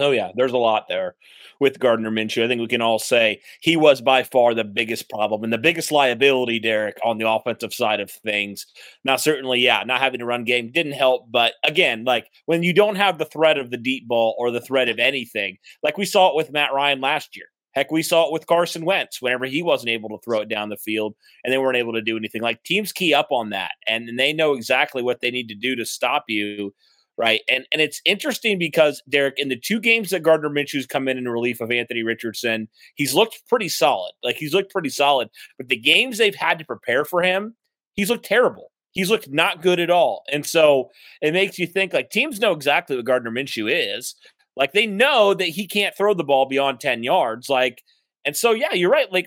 Oh 0.00 0.10
yeah, 0.10 0.32
there's 0.34 0.52
a 0.52 0.58
lot 0.58 0.86
there 0.88 1.14
with 1.60 1.78
Gardner 1.78 2.10
Minshew. 2.10 2.44
I 2.44 2.48
think 2.48 2.60
we 2.60 2.66
can 2.66 2.82
all 2.82 2.98
say 2.98 3.40
he 3.60 3.76
was 3.76 4.00
by 4.00 4.22
far 4.22 4.54
the 4.54 4.64
biggest 4.64 5.08
problem 5.10 5.44
and 5.44 5.52
the 5.52 5.58
biggest 5.58 5.90
liability, 5.92 6.58
Derek, 6.58 6.98
on 7.04 7.18
the 7.18 7.28
offensive 7.28 7.74
side 7.74 8.00
of 8.00 8.10
things. 8.10 8.66
Now, 9.04 9.16
certainly, 9.16 9.60
yeah, 9.60 9.82
not 9.84 10.00
having 10.00 10.20
to 10.20 10.26
run 10.26 10.44
game 10.44 10.70
didn't 10.72 10.92
help, 10.92 11.30
but 11.30 11.54
again, 11.64 12.04
like 12.04 12.28
when 12.46 12.62
you 12.62 12.72
don't 12.72 12.96
have 12.96 13.18
the 13.18 13.24
threat 13.24 13.58
of 13.58 13.70
the 13.70 13.76
deep 13.76 14.06
ball 14.06 14.34
or 14.38 14.50
the 14.50 14.60
threat 14.60 14.88
of 14.88 14.98
anything, 14.98 15.58
like 15.82 15.98
we 15.98 16.04
saw 16.04 16.30
it 16.30 16.36
with 16.36 16.52
Matt 16.52 16.72
Ryan 16.72 17.00
last 17.00 17.36
year. 17.36 17.46
Heck, 17.72 17.92
we 17.92 18.02
saw 18.02 18.26
it 18.26 18.32
with 18.32 18.46
Carson 18.46 18.84
Wentz 18.84 19.22
whenever 19.22 19.44
he 19.44 19.62
wasn't 19.62 19.90
able 19.90 20.08
to 20.08 20.18
throw 20.24 20.40
it 20.40 20.48
down 20.48 20.68
the 20.68 20.76
field 20.76 21.14
and 21.44 21.52
they 21.52 21.58
weren't 21.58 21.76
able 21.76 21.92
to 21.92 22.02
do 22.02 22.16
anything. 22.16 22.42
Like 22.42 22.62
teams 22.64 22.92
key 22.92 23.14
up 23.14 23.28
on 23.30 23.50
that 23.50 23.72
and, 23.86 24.08
and 24.08 24.18
they 24.18 24.32
know 24.32 24.54
exactly 24.54 25.02
what 25.02 25.20
they 25.20 25.30
need 25.30 25.48
to 25.48 25.54
do 25.54 25.76
to 25.76 25.84
stop 25.84 26.24
you 26.28 26.74
right? 27.18 27.40
And 27.50 27.66
and 27.72 27.82
it's 27.82 28.00
interesting 28.04 28.58
because 28.58 29.02
Derek, 29.08 29.34
in 29.36 29.48
the 29.48 29.58
two 29.58 29.80
games 29.80 30.10
that 30.10 30.22
Gardner 30.22 30.48
Minshew's 30.48 30.86
come 30.86 31.08
in 31.08 31.18
in 31.18 31.28
relief 31.28 31.60
of 31.60 31.70
Anthony 31.70 32.02
Richardson, 32.02 32.68
he's 32.94 33.12
looked 33.12 33.42
pretty 33.48 33.68
solid. 33.68 34.12
Like 34.22 34.36
he's 34.36 34.54
looked 34.54 34.72
pretty 34.72 34.88
solid. 34.88 35.28
But 35.58 35.68
the 35.68 35.76
games 35.76 36.16
they've 36.16 36.34
had 36.34 36.58
to 36.60 36.64
prepare 36.64 37.04
for 37.04 37.22
him, 37.22 37.56
he's 37.94 38.08
looked 38.08 38.24
terrible. 38.24 38.70
He's 38.92 39.10
looked 39.10 39.28
not 39.28 39.62
good 39.62 39.80
at 39.80 39.90
all. 39.90 40.22
And 40.32 40.46
so 40.46 40.90
it 41.20 41.34
makes 41.34 41.58
you 41.58 41.66
think 41.66 41.92
like 41.92 42.10
teams 42.10 42.40
know 42.40 42.52
exactly 42.52 42.96
what 42.96 43.04
Gardner 43.04 43.30
Minshew 43.30 43.68
is. 43.70 44.14
Like 44.56 44.72
they 44.72 44.86
know 44.86 45.34
that 45.34 45.48
he 45.48 45.66
can't 45.66 45.96
throw 45.96 46.14
the 46.14 46.24
ball 46.24 46.46
beyond 46.46 46.80
10 46.80 47.02
yards. 47.02 47.48
Like, 47.48 47.82
and 48.24 48.36
so 48.36 48.52
yeah, 48.52 48.72
you're 48.72 48.90
right. 48.90 49.12
Like, 49.12 49.26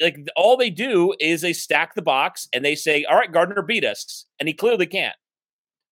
like 0.00 0.16
all 0.34 0.56
they 0.56 0.70
do 0.70 1.14
is 1.20 1.40
they 1.40 1.52
stack 1.52 1.94
the 1.94 2.02
box 2.02 2.48
and 2.52 2.64
they 2.64 2.74
say, 2.74 3.04
All 3.04 3.16
right, 3.16 3.30
Gardner 3.30 3.62
beat 3.62 3.84
us. 3.84 4.26
And 4.40 4.48
he 4.48 4.54
clearly 4.54 4.86
can't. 4.86 5.14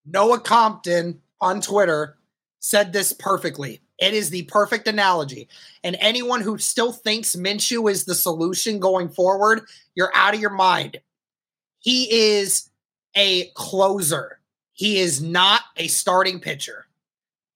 Noah 0.04 0.40
Compton 0.40 1.20
on 1.40 1.60
Twitter 1.60 2.16
said 2.60 2.92
this 2.92 3.12
perfectly. 3.12 3.80
It 3.98 4.14
is 4.14 4.30
the 4.30 4.44
perfect 4.44 4.88
analogy. 4.88 5.48
And 5.84 5.96
anyone 6.00 6.40
who 6.40 6.58
still 6.58 6.92
thinks 6.92 7.36
Minshew 7.36 7.90
is 7.90 8.04
the 8.04 8.14
solution 8.14 8.78
going 8.78 9.08
forward, 9.08 9.62
you're 9.94 10.14
out 10.14 10.34
of 10.34 10.40
your 10.40 10.50
mind. 10.50 11.00
He 11.78 12.10
is 12.10 12.70
a 13.14 13.46
closer. 13.54 14.40
He 14.72 14.98
is 14.98 15.22
not 15.22 15.62
a 15.76 15.88
starting 15.88 16.40
pitcher. 16.40 16.86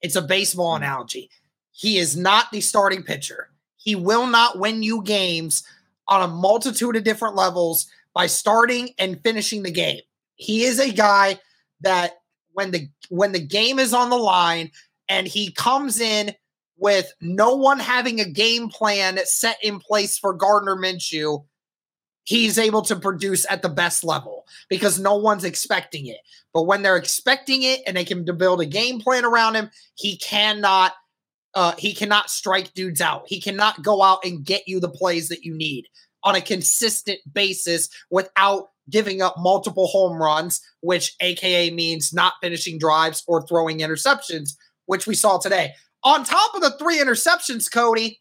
It's 0.03 0.17
a 0.17 0.23
baseball 0.23 0.76
hmm. 0.76 0.83
analogy. 0.83 1.31
He 1.73 1.99
is 1.99 2.17
not 2.17 2.53
the 2.53 2.61
starting 2.61 3.03
pitcher. 3.03 3.49
He 3.76 3.95
will 3.95 4.26
not 4.26 4.59
win 4.59 4.83
you 4.83 5.03
games 5.03 5.64
on 6.09 6.23
a 6.23 6.33
multitude 6.33 6.97
of 6.97 7.05
different 7.05 7.35
levels 7.35 7.87
by 8.14 8.26
starting 8.26 8.91
and 8.99 9.21
finishing 9.23 9.62
the 9.62 9.71
game. 9.71 10.00
He 10.37 10.64
is 10.64 10.79
a 10.79 10.93
guy 10.93 11.41
that 11.81 12.21
when 12.55 12.71
the 12.71 12.89
when 13.11 13.33
the 13.33 13.45
game 13.45 13.79
is 13.79 13.93
on 13.93 14.11
the 14.11 14.17
line 14.17 14.71
and 15.09 15.27
he 15.27 15.53
comes 15.53 16.01
in 16.01 16.35
with 16.79 17.13
no 17.21 17.55
one 17.55 17.79
having 17.79 18.21
a 18.21 18.29
game 18.29 18.69
plan 18.69 19.19
set 19.25 19.59
in 19.63 19.79
place 19.79 20.19
for 20.19 20.33
Gardner 20.33 20.77
Minshew, 20.77 21.45
he's 22.25 22.59
able 22.59 22.83
to 22.83 22.97
produce 22.97 23.47
at 23.51 23.63
the 23.63 23.69
best 23.69 24.03
level 24.03 24.47
because 24.69 24.99
no 24.99 25.15
one's 25.17 25.45
expecting 25.45 26.07
it. 26.07 26.19
But 26.53 26.63
when 26.63 26.83
they're 26.83 26.97
expecting 26.97 27.63
it 27.63 27.83
and 27.87 27.97
they 27.97 28.05
can 28.05 28.25
build 28.25 28.61
a 28.61 28.67
game 28.67 29.01
plan 29.01 29.25
around 29.25 29.55
him, 29.55 29.71
he 29.95 30.17
cannot 30.17 30.93
uh, 31.55 31.75
he 31.79 31.95
cannot 31.95 32.31
strike 32.31 32.75
dudes 32.75 33.01
out. 33.01 33.25
He 33.29 33.41
cannot 33.41 33.83
go 33.83 34.03
out 34.03 34.25
and 34.25 34.45
get 34.45 34.67
you 34.67 34.81
the 34.81 34.89
plays 34.89 35.29
that 35.29 35.45
you 35.45 35.55
need 35.55 35.87
on 36.25 36.35
a 36.35 36.41
consistent 36.41 37.21
basis 37.33 37.89
without 38.11 38.71
giving 38.91 39.23
up 39.23 39.37
multiple 39.38 39.87
home 39.87 40.21
runs, 40.21 40.61
which 40.81 41.14
AKA 41.21 41.71
means 41.71 42.12
not 42.12 42.35
finishing 42.43 42.79
drives 42.79 43.23
or 43.26 43.47
throwing 43.47 43.79
interceptions, 43.79 44.50
which 44.87 45.07
we 45.07 45.14
saw 45.14 45.38
today. 45.38 45.73
On 46.03 46.25
top 46.25 46.55
of 46.55 46.61
the 46.61 46.76
three 46.79 46.99
interceptions, 46.99 47.73
Cody, 47.73 48.21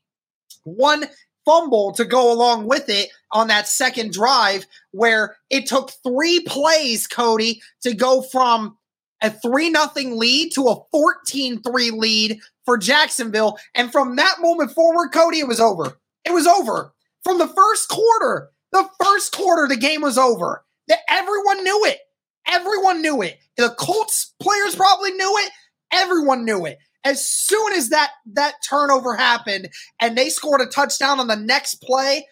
one 0.63 1.05
fumble 1.45 1.91
to 1.91 2.05
go 2.05 2.31
along 2.31 2.67
with 2.67 2.87
it 2.87 3.09
on 3.31 3.47
that 3.47 3.67
second 3.67 4.13
drive 4.13 4.65
where 4.91 5.35
it 5.49 5.65
took 5.65 5.91
three 6.03 6.39
plays, 6.41 7.07
Cody, 7.07 7.61
to 7.81 7.93
go 7.93 8.21
from 8.21 8.77
a 9.21 9.29
3 9.29 9.69
nothing 9.69 10.19
lead 10.19 10.51
to 10.53 10.67
a 10.67 10.75
14 10.91 11.61
3 11.61 11.91
lead 11.91 12.39
for 12.65 12.77
Jacksonville. 12.77 13.57
And 13.73 13.91
from 13.91 14.17
that 14.17 14.35
moment 14.39 14.71
forward, 14.71 15.09
Cody, 15.09 15.39
it 15.39 15.47
was 15.47 15.61
over. 15.61 15.97
It 16.25 16.33
was 16.33 16.45
over. 16.45 16.93
From 17.23 17.37
the 17.37 17.47
first 17.47 17.89
quarter, 17.89 18.51
the 18.73 18.89
first 19.01 19.31
quarter, 19.31 19.67
the 19.67 19.77
game 19.77 20.01
was 20.01 20.17
over. 20.17 20.65
That 20.89 20.99
everyone 21.07 21.63
knew 21.63 21.85
it. 21.85 21.99
Everyone 22.47 23.01
knew 23.01 23.21
it. 23.21 23.39
The 23.55 23.69
Colts 23.69 24.33
players 24.41 24.75
probably 24.75 25.11
knew 25.11 25.37
it. 25.37 25.51
Everyone 25.93 26.43
knew 26.43 26.65
it. 26.65 26.77
As 27.05 27.25
soon 27.25 27.73
as 27.73 27.89
that 27.89 28.11
that 28.33 28.55
turnover 28.67 29.15
happened 29.15 29.69
and 30.01 30.17
they 30.17 30.29
scored 30.29 30.61
a 30.61 30.65
touchdown 30.65 31.19
on 31.19 31.27
the 31.27 31.35
next 31.35 31.75
play, 31.75 32.27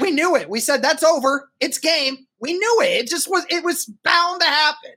we 0.00 0.10
knew 0.10 0.36
it. 0.36 0.50
We 0.50 0.60
said 0.60 0.82
that's 0.82 1.02
over. 1.02 1.50
It's 1.60 1.78
game. 1.78 2.26
We 2.40 2.52
knew 2.54 2.80
it. 2.82 3.04
It 3.04 3.08
just 3.08 3.30
was 3.30 3.46
it 3.48 3.64
was 3.64 3.86
bound 4.04 4.40
to 4.40 4.46
happen. 4.46 4.92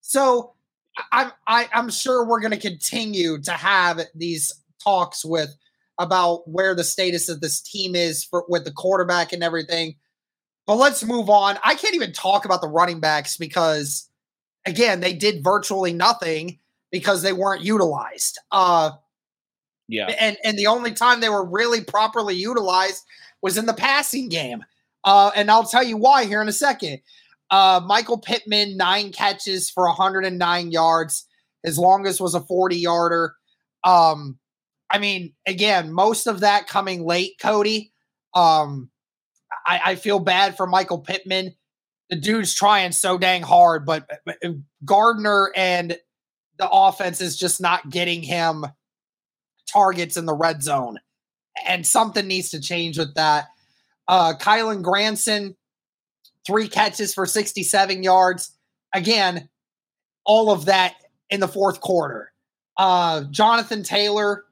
So 0.00 0.54
I'm 1.10 1.32
I, 1.46 1.62
am 1.62 1.68
i 1.72 1.78
am 1.78 1.90
sure 1.90 2.24
we're 2.24 2.40
going 2.40 2.52
to 2.52 2.58
continue 2.58 3.40
to 3.42 3.52
have 3.52 4.00
these 4.14 4.52
talks 4.82 5.24
with 5.24 5.54
about 5.98 6.48
where 6.48 6.74
the 6.74 6.84
status 6.84 7.28
of 7.28 7.40
this 7.40 7.60
team 7.60 7.94
is 7.94 8.24
for 8.24 8.44
with 8.48 8.64
the 8.64 8.72
quarterback 8.72 9.32
and 9.32 9.42
everything. 9.42 9.96
But 10.66 10.76
let's 10.76 11.04
move 11.04 11.28
on. 11.28 11.58
I 11.64 11.74
can't 11.74 11.94
even 11.94 12.12
talk 12.12 12.44
about 12.44 12.60
the 12.60 12.68
running 12.68 13.00
backs 13.00 13.36
because 13.36 14.08
again, 14.64 15.00
they 15.00 15.12
did 15.12 15.42
virtually 15.42 15.92
nothing 15.92 16.58
because 16.90 17.22
they 17.22 17.32
weren't 17.32 17.62
utilized. 17.62 18.38
Uh 18.50 18.92
yeah. 19.88 20.06
And 20.18 20.36
and 20.44 20.58
the 20.58 20.68
only 20.68 20.92
time 20.92 21.20
they 21.20 21.28
were 21.28 21.44
really 21.44 21.82
properly 21.82 22.34
utilized 22.34 23.04
was 23.42 23.58
in 23.58 23.66
the 23.66 23.74
passing 23.74 24.28
game. 24.28 24.64
Uh 25.04 25.32
and 25.34 25.50
I'll 25.50 25.64
tell 25.64 25.82
you 25.82 25.96
why 25.96 26.24
here 26.24 26.42
in 26.42 26.48
a 26.48 26.52
second. 26.52 27.00
Uh, 27.52 27.82
Michael 27.84 28.16
Pittman, 28.16 28.78
nine 28.78 29.12
catches 29.12 29.68
for 29.68 29.84
109 29.84 30.72
yards. 30.72 31.26
His 31.62 31.78
longest 31.78 32.18
was 32.18 32.34
a 32.34 32.40
40 32.40 32.76
yarder. 32.76 33.34
Um, 33.84 34.38
I 34.88 34.98
mean, 34.98 35.34
again, 35.46 35.92
most 35.92 36.26
of 36.26 36.40
that 36.40 36.66
coming 36.66 37.04
late, 37.04 37.34
Cody. 37.40 37.92
Um, 38.34 38.90
I, 39.66 39.80
I 39.84 39.94
feel 39.96 40.18
bad 40.18 40.56
for 40.56 40.66
Michael 40.66 40.98
Pittman. 40.98 41.54
The 42.10 42.16
dude's 42.16 42.54
trying 42.54 42.92
so 42.92 43.16
dang 43.16 43.42
hard, 43.42 43.86
but, 43.86 44.08
but 44.26 44.36
Gardner 44.84 45.50
and 45.56 45.96
the 46.58 46.68
offense 46.70 47.20
is 47.20 47.36
just 47.36 47.60
not 47.60 47.90
getting 47.90 48.22
him 48.22 48.66
targets 49.72 50.16
in 50.16 50.26
the 50.26 50.34
red 50.34 50.62
zone. 50.62 50.98
And 51.66 51.86
something 51.86 52.26
needs 52.26 52.50
to 52.50 52.60
change 52.60 52.98
with 52.98 53.14
that. 53.14 53.46
Uh, 54.08 54.34
Kylen 54.38 54.82
Granson, 54.82 55.56
three 56.46 56.68
catches 56.68 57.14
for 57.14 57.26
67 57.26 58.02
yards. 58.02 58.56
Again, 58.94 59.48
all 60.24 60.50
of 60.50 60.66
that 60.66 60.94
in 61.30 61.40
the 61.40 61.48
fourth 61.48 61.80
quarter. 61.80 62.32
Uh, 62.76 63.24
Jonathan 63.30 63.82
Taylor, 63.82 64.44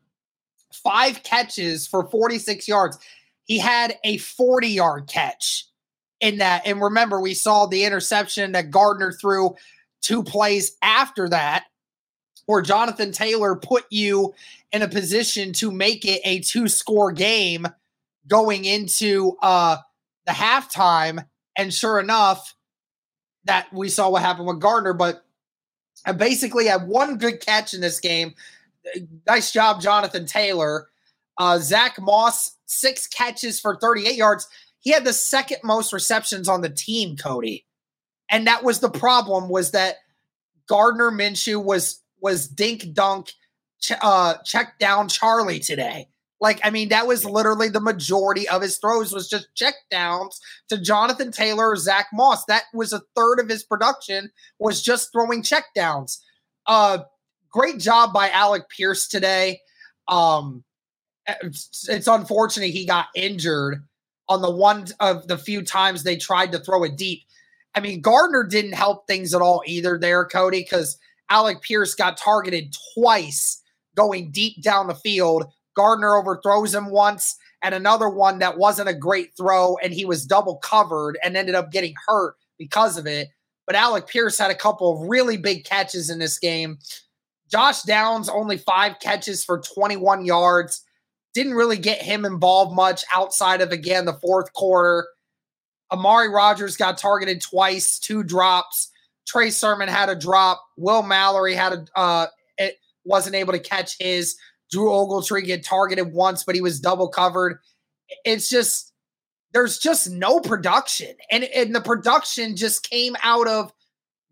five 0.73 1.23
catches 1.23 1.87
for 1.87 2.09
46 2.09 2.69
yards. 2.69 2.99
He 3.51 3.59
had 3.59 3.99
a 4.05 4.17
40 4.19 4.69
yard 4.69 5.09
catch 5.09 5.65
in 6.21 6.39
that. 6.39 6.65
And 6.65 6.81
remember, 6.81 7.21
we 7.21 7.35
saw 7.35 7.67
the 7.67 7.83
interception 7.83 8.53
that 8.53 8.71
Gardner 8.71 9.11
threw 9.11 9.57
two 10.01 10.23
plays 10.23 10.77
after 10.83 11.29
that, 11.31 11.65
where 12.47 12.63
Jonathan 12.63 13.11
Taylor 13.11 13.57
put 13.57 13.87
you 13.91 14.35
in 14.71 14.83
a 14.83 14.89
position 14.89 15.53
to 15.55 15.73
make 15.73 16.05
it 16.05 16.21
a 16.25 16.39
two 16.39 16.69
score 16.69 17.11
game 17.11 17.67
going 18.29 18.67
into 18.67 19.37
uh, 19.43 19.79
the 20.27 20.33
halftime 20.33 21.25
and 21.57 21.75
sure 21.75 21.99
enough, 21.99 22.55
that 23.47 23.67
we 23.73 23.89
saw 23.89 24.11
what 24.11 24.23
happened 24.23 24.47
with 24.47 24.61
Gardner, 24.61 24.93
but 24.93 25.25
I 26.07 26.13
basically 26.13 26.67
had 26.67 26.87
one 26.87 27.19
good 27.19 27.45
catch 27.45 27.75
in 27.75 27.81
this 27.81 27.99
game. 27.99 28.33
Nice 29.27 29.53
job, 29.53 29.81
Jonathan 29.81 30.25
Taylor. 30.25 30.87
Uh, 31.37 31.59
Zach 31.59 32.01
Moss, 32.01 32.55
six 32.71 33.07
catches 33.07 33.61
for 33.61 33.77
38 33.77 34.15
yards. 34.15 34.49
He 34.81 34.91
had 34.93 35.05
the 35.05 35.13
second 35.13 35.59
most 35.65 35.93
receptions 35.93 36.49
on 36.49 36.63
the 36.63 36.71
team, 36.71 37.17
Cody. 37.17 37.67
And 38.31 38.47
that 38.47 38.63
was 38.63 38.81
the 38.81 38.91
problem 38.91 39.49
was 39.49 39.73
that 39.73 39.97
Gardner 40.69 41.11
Minshew 41.11 41.63
was 41.63 42.01
was 42.21 42.47
dink 42.47 42.93
dunk 42.93 43.33
ch- 43.81 43.93
uh, 44.01 44.35
check 44.45 44.79
down 44.79 45.09
Charlie 45.09 45.59
today. 45.59 46.09
Like, 46.41 46.61
I 46.65 46.71
mean, 46.71 46.89
that 46.89 47.07
was 47.07 47.25
literally 47.25 47.69
the 47.69 47.81
majority 47.81 48.49
of 48.49 48.63
his 48.63 48.79
throws 48.79 49.13
was 49.13 49.29
just 49.29 49.55
check 49.55 49.75
downs 49.91 50.41
to 50.69 50.81
Jonathan 50.81 51.33
Taylor 51.33 51.71
or 51.71 51.77
Zach 51.77 52.07
Moss. 52.15 52.45
That 52.47 52.65
was 52.73 52.93
a 52.95 53.03
third 53.15 53.41
of 53.41 53.49
his 53.49 53.63
production 53.63 54.31
was 54.59 54.83
just 54.83 55.13
throwing 55.13 55.43
check 55.43 55.65
downs. 55.75 56.25
Uh, 56.67 56.99
great 57.51 57.79
job 57.79 58.15
by 58.15 58.31
Alec 58.31 58.71
Pierce 58.71 59.07
today. 59.07 59.61
Um, 60.09 60.65
it's, 61.43 62.07
unfortunate 62.07 62.71
he 62.71 62.87
got 62.87 63.07
injured 63.15 63.83
on 64.29 64.43
the 64.43 64.51
one 64.51 64.87
of 65.01 65.27
the 65.29 65.39
few 65.39 65.63
times 65.63 66.03
they 66.03 66.17
tried 66.17 66.53
to 66.53 66.59
throw 66.59 66.85
it 66.85 66.97
deep. 66.97 67.23
I 67.75 67.81
mean, 67.81 68.01
Gardner 68.01 68.45
didn't 68.45 68.73
help 68.73 69.07
things 69.07 69.35
at 69.35 69.43
all 69.43 69.63
either 69.67 69.99
there, 69.99 70.25
Cody, 70.25 70.63
because 70.63 70.99
Alec 71.31 71.63
Pierce 71.63 71.95
got 71.95 72.17
targeted 72.17 72.75
twice 72.95 73.63
going 73.97 74.31
deep 74.31 74.63
down 74.63 74.87
the 74.87 74.95
field 74.95 75.47
Gardner 75.81 76.17
overthrows 76.17 76.75
him 76.75 76.91
once, 76.91 77.37
and 77.63 77.75
another 77.75 78.09
one 78.09 78.39
that 78.41 78.59
wasn't 78.59 78.89
a 78.89 78.95
great 78.95 79.37
throw, 79.37 79.77
and 79.83 79.93
he 79.93 80.05
was 80.05 80.27
double 80.27 80.57
covered 80.57 81.19
and 81.23 81.37
ended 81.37 81.55
up 81.55 81.73
getting 81.73 81.95
hurt 82.07 82.35
because 82.59 82.97
of 82.99 83.07
it. 83.07 83.29
But 83.67 83.77
Alec 83.77 84.07
Pierce 84.07 84.39
had 84.39 84.51
a 84.51 84.57
couple 84.57 84.93
of 84.93 85.09
really 85.09 85.37
big 85.37 85.65
catches 85.65 86.11
in 86.11 86.19
this 86.19 86.39
game. 86.39 86.79
Josh 87.51 87.83
Downs 87.83 88.29
only 88.29 88.59
five 88.59 88.99
catches 89.01 89.45
for 89.45 89.59
21 89.59 90.25
yards. 90.25 90.83
Didn't 91.35 91.55
really 91.55 91.79
get 91.79 92.03
him 92.03 92.25
involved 92.25 92.75
much 92.75 93.05
outside 93.15 93.61
of, 93.61 93.71
again, 93.71 94.05
the 94.05 94.15
fourth 94.15 94.53
quarter. 94.53 95.07
Amari 95.93 96.29
Rogers 96.29 96.77
got 96.77 96.99
targeted 96.99 97.41
twice, 97.41 97.99
two 97.99 98.23
drops. 98.23 98.91
Trey 99.27 99.51
Sermon 99.51 99.89
had 99.89 100.09
a 100.09 100.17
drop. 100.17 100.63
Will 100.77 101.03
Mallory 101.03 101.55
had 101.55 101.73
a 101.73 101.99
uh, 101.99 102.27
it 102.59 102.77
wasn't 103.05 103.37
able 103.37 103.53
to 103.53 103.59
catch 103.59 103.97
his. 103.99 104.37
Drew 104.71 104.89
Ogletree 104.89 105.45
get 105.45 105.65
targeted 105.65 106.13
once, 106.13 106.45
but 106.45 106.55
he 106.55 106.61
was 106.61 106.81
double 106.81 107.09
covered. 107.09 107.59
It's 108.25 108.49
just 108.49 108.93
there's 109.53 109.79
just 109.79 110.11
no 110.11 110.41
production. 110.41 111.15
And, 111.31 111.45
and 111.45 111.75
the 111.75 111.81
production 111.81 112.57
just 112.57 112.89
came 112.89 113.17
out 113.23 113.49
of 113.49 113.73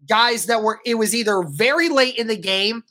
guys 0.09 0.47
that 0.47 0.63
were 0.63 0.81
it 0.85 0.95
was 0.95 1.15
either 1.15 1.43
very 1.43 1.89
late 1.89 2.17
in 2.17 2.29
the 2.29 2.37
game 2.37 2.85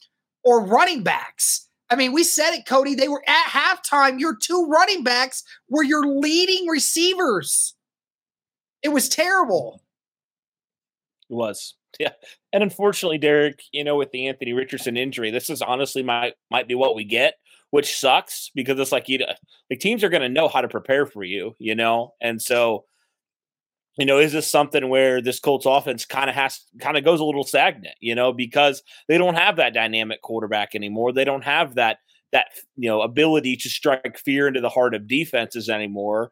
or 0.43 0.65
running 0.65 1.04
backs. 1.04 1.66
I 1.89 1.95
mean, 1.95 2.12
we 2.12 2.23
said 2.23 2.54
it, 2.54 2.65
Cody. 2.65 2.95
They 2.95 3.08
were 3.08 3.23
at 3.28 3.45
halftime. 3.45 4.19
Your 4.19 4.36
two 4.36 4.65
running 4.67 5.04
backs 5.04 5.43
were 5.69 5.84
your 5.84 6.06
leading 6.06 6.67
receivers. 6.67 7.76
It 8.84 8.89
was 8.89 9.10
terrible. 9.10 9.82
It 11.30 11.34
was. 11.34 11.73
Yeah. 12.00 12.12
And 12.54 12.62
unfortunately, 12.62 13.17
Derek, 13.17 13.63
you 13.71 13.84
know, 13.84 13.95
with 13.95 14.12
the 14.12 14.28
Anthony 14.28 14.54
Richardson 14.54 14.97
injury, 14.97 15.32
this 15.32 15.50
is 15.50 15.63
honestly 15.63 16.04
might 16.04 16.36
might 16.52 16.67
be 16.67 16.76
what 16.76 16.95
we 16.95 17.04
get, 17.06 17.36
which 17.71 17.97
sucks 17.97 18.52
because 18.54 18.78
it's 18.78 18.91
like 18.91 19.10
you 19.10 19.26
like 19.71 19.80
teams 19.80 20.04
are 20.04 20.10
going 20.10 20.21
to 20.21 20.30
know 20.30 20.47
how 20.47 20.62
to 20.62 20.67
prepare 20.67 21.08
for 21.08 21.23
you, 21.23 21.56
you 21.58 21.73
know, 21.73 22.13
and 22.21 22.39
so 22.39 22.84
you 23.97 24.05
know, 24.05 24.19
is 24.19 24.31
this 24.31 24.49
something 24.49 24.89
where 24.89 25.21
this 25.21 25.39
Colts 25.39 25.65
offense 25.65 26.05
kind 26.05 26.29
of 26.29 26.36
has 26.36 26.62
kind 26.79 26.97
of 26.97 27.03
goes 27.03 27.19
a 27.19 27.25
little 27.25 27.43
stagnant, 27.43 27.95
you 27.99 28.13
know, 28.13 28.31
because 28.31 28.83
they 29.07 29.17
don't 29.17 29.36
have 29.36 29.55
that 29.55 29.73
dynamic 29.73 30.21
quarterback 30.21 30.75
anymore. 30.75 31.12
They 31.12 31.25
don't 31.25 31.43
have 31.43 31.75
that 31.75 31.97
that 32.31 32.47
you 32.75 32.89
know 32.89 33.01
ability 33.01 33.55
to 33.57 33.69
strike 33.69 34.19
fear 34.23 34.47
into 34.47 34.62
the 34.62 34.69
heart 34.69 34.93
of 34.93 35.07
defenses 35.07 35.67
anymore. 35.67 36.31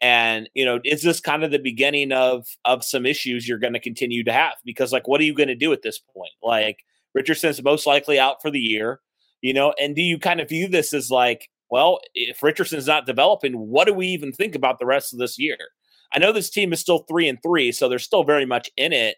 And 0.00 0.48
you 0.54 0.64
know, 0.64 0.80
is 0.84 1.02
this 1.02 1.20
kind 1.20 1.42
of 1.42 1.50
the 1.50 1.58
beginning 1.58 2.12
of 2.12 2.46
of 2.66 2.84
some 2.84 3.06
issues 3.06 3.48
you're 3.48 3.58
going 3.58 3.72
to 3.72 3.80
continue 3.80 4.22
to 4.24 4.32
have? 4.32 4.54
Because 4.64 4.92
like, 4.92 5.08
what 5.08 5.20
are 5.20 5.24
you 5.24 5.34
going 5.34 5.48
to 5.48 5.54
do 5.54 5.72
at 5.72 5.82
this 5.82 5.98
point? 6.14 6.32
Like, 6.42 6.80
Richardson's 7.14 7.62
most 7.62 7.86
likely 7.86 8.18
out 8.18 8.42
for 8.42 8.50
the 8.50 8.60
year. 8.60 9.00
You 9.40 9.54
know, 9.54 9.74
and 9.80 9.94
do 9.96 10.02
you 10.02 10.18
kind 10.18 10.40
of 10.40 10.48
view 10.48 10.68
this 10.68 10.92
as 10.92 11.10
like, 11.10 11.48
well, 11.70 12.00
if 12.14 12.42
Richardson's 12.42 12.86
not 12.86 13.06
developing, 13.06 13.54
what 13.54 13.86
do 13.86 13.94
we 13.94 14.08
even 14.08 14.32
think 14.32 14.54
about 14.54 14.78
the 14.78 14.86
rest 14.86 15.12
of 15.12 15.18
this 15.18 15.38
year? 15.38 15.56
I 16.12 16.18
know 16.18 16.32
this 16.32 16.50
team 16.50 16.72
is 16.72 16.80
still 16.80 17.00
three 17.08 17.28
and 17.28 17.38
three, 17.42 17.72
so 17.72 17.88
they're 17.88 17.98
still 17.98 18.24
very 18.24 18.46
much 18.46 18.70
in 18.76 18.92
it. 18.92 19.16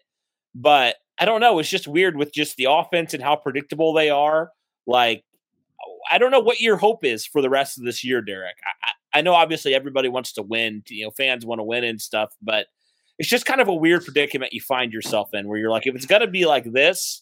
But 0.55 0.95
I 1.19 1.25
don't 1.25 1.41
know. 1.41 1.59
It's 1.59 1.69
just 1.69 1.87
weird 1.87 2.17
with 2.17 2.33
just 2.33 2.55
the 2.55 2.67
offense 2.69 3.13
and 3.13 3.23
how 3.23 3.35
predictable 3.35 3.93
they 3.93 4.09
are. 4.09 4.51
Like, 4.87 5.23
I 6.09 6.17
don't 6.17 6.31
know 6.31 6.39
what 6.39 6.61
your 6.61 6.77
hope 6.77 7.05
is 7.05 7.25
for 7.25 7.41
the 7.41 7.49
rest 7.49 7.77
of 7.77 7.85
this 7.85 8.03
year, 8.03 8.21
Derek. 8.21 8.55
I, 8.83 9.19
I 9.19 9.21
know 9.21 9.33
obviously 9.33 9.73
everybody 9.73 10.09
wants 10.09 10.33
to 10.33 10.41
win. 10.41 10.83
You 10.87 11.05
know, 11.05 11.11
fans 11.11 11.45
want 11.45 11.59
to 11.59 11.63
win 11.63 11.83
and 11.83 12.01
stuff, 12.01 12.33
but 12.41 12.67
it's 13.17 13.29
just 13.29 13.45
kind 13.45 13.61
of 13.61 13.67
a 13.67 13.75
weird 13.75 14.05
predicament 14.05 14.53
you 14.53 14.61
find 14.61 14.93
yourself 14.93 15.33
in 15.33 15.47
where 15.47 15.57
you're 15.57 15.69
like, 15.69 15.87
if 15.87 15.95
it's 15.95 16.05
going 16.05 16.21
to 16.21 16.27
be 16.27 16.45
like 16.45 16.71
this, 16.71 17.21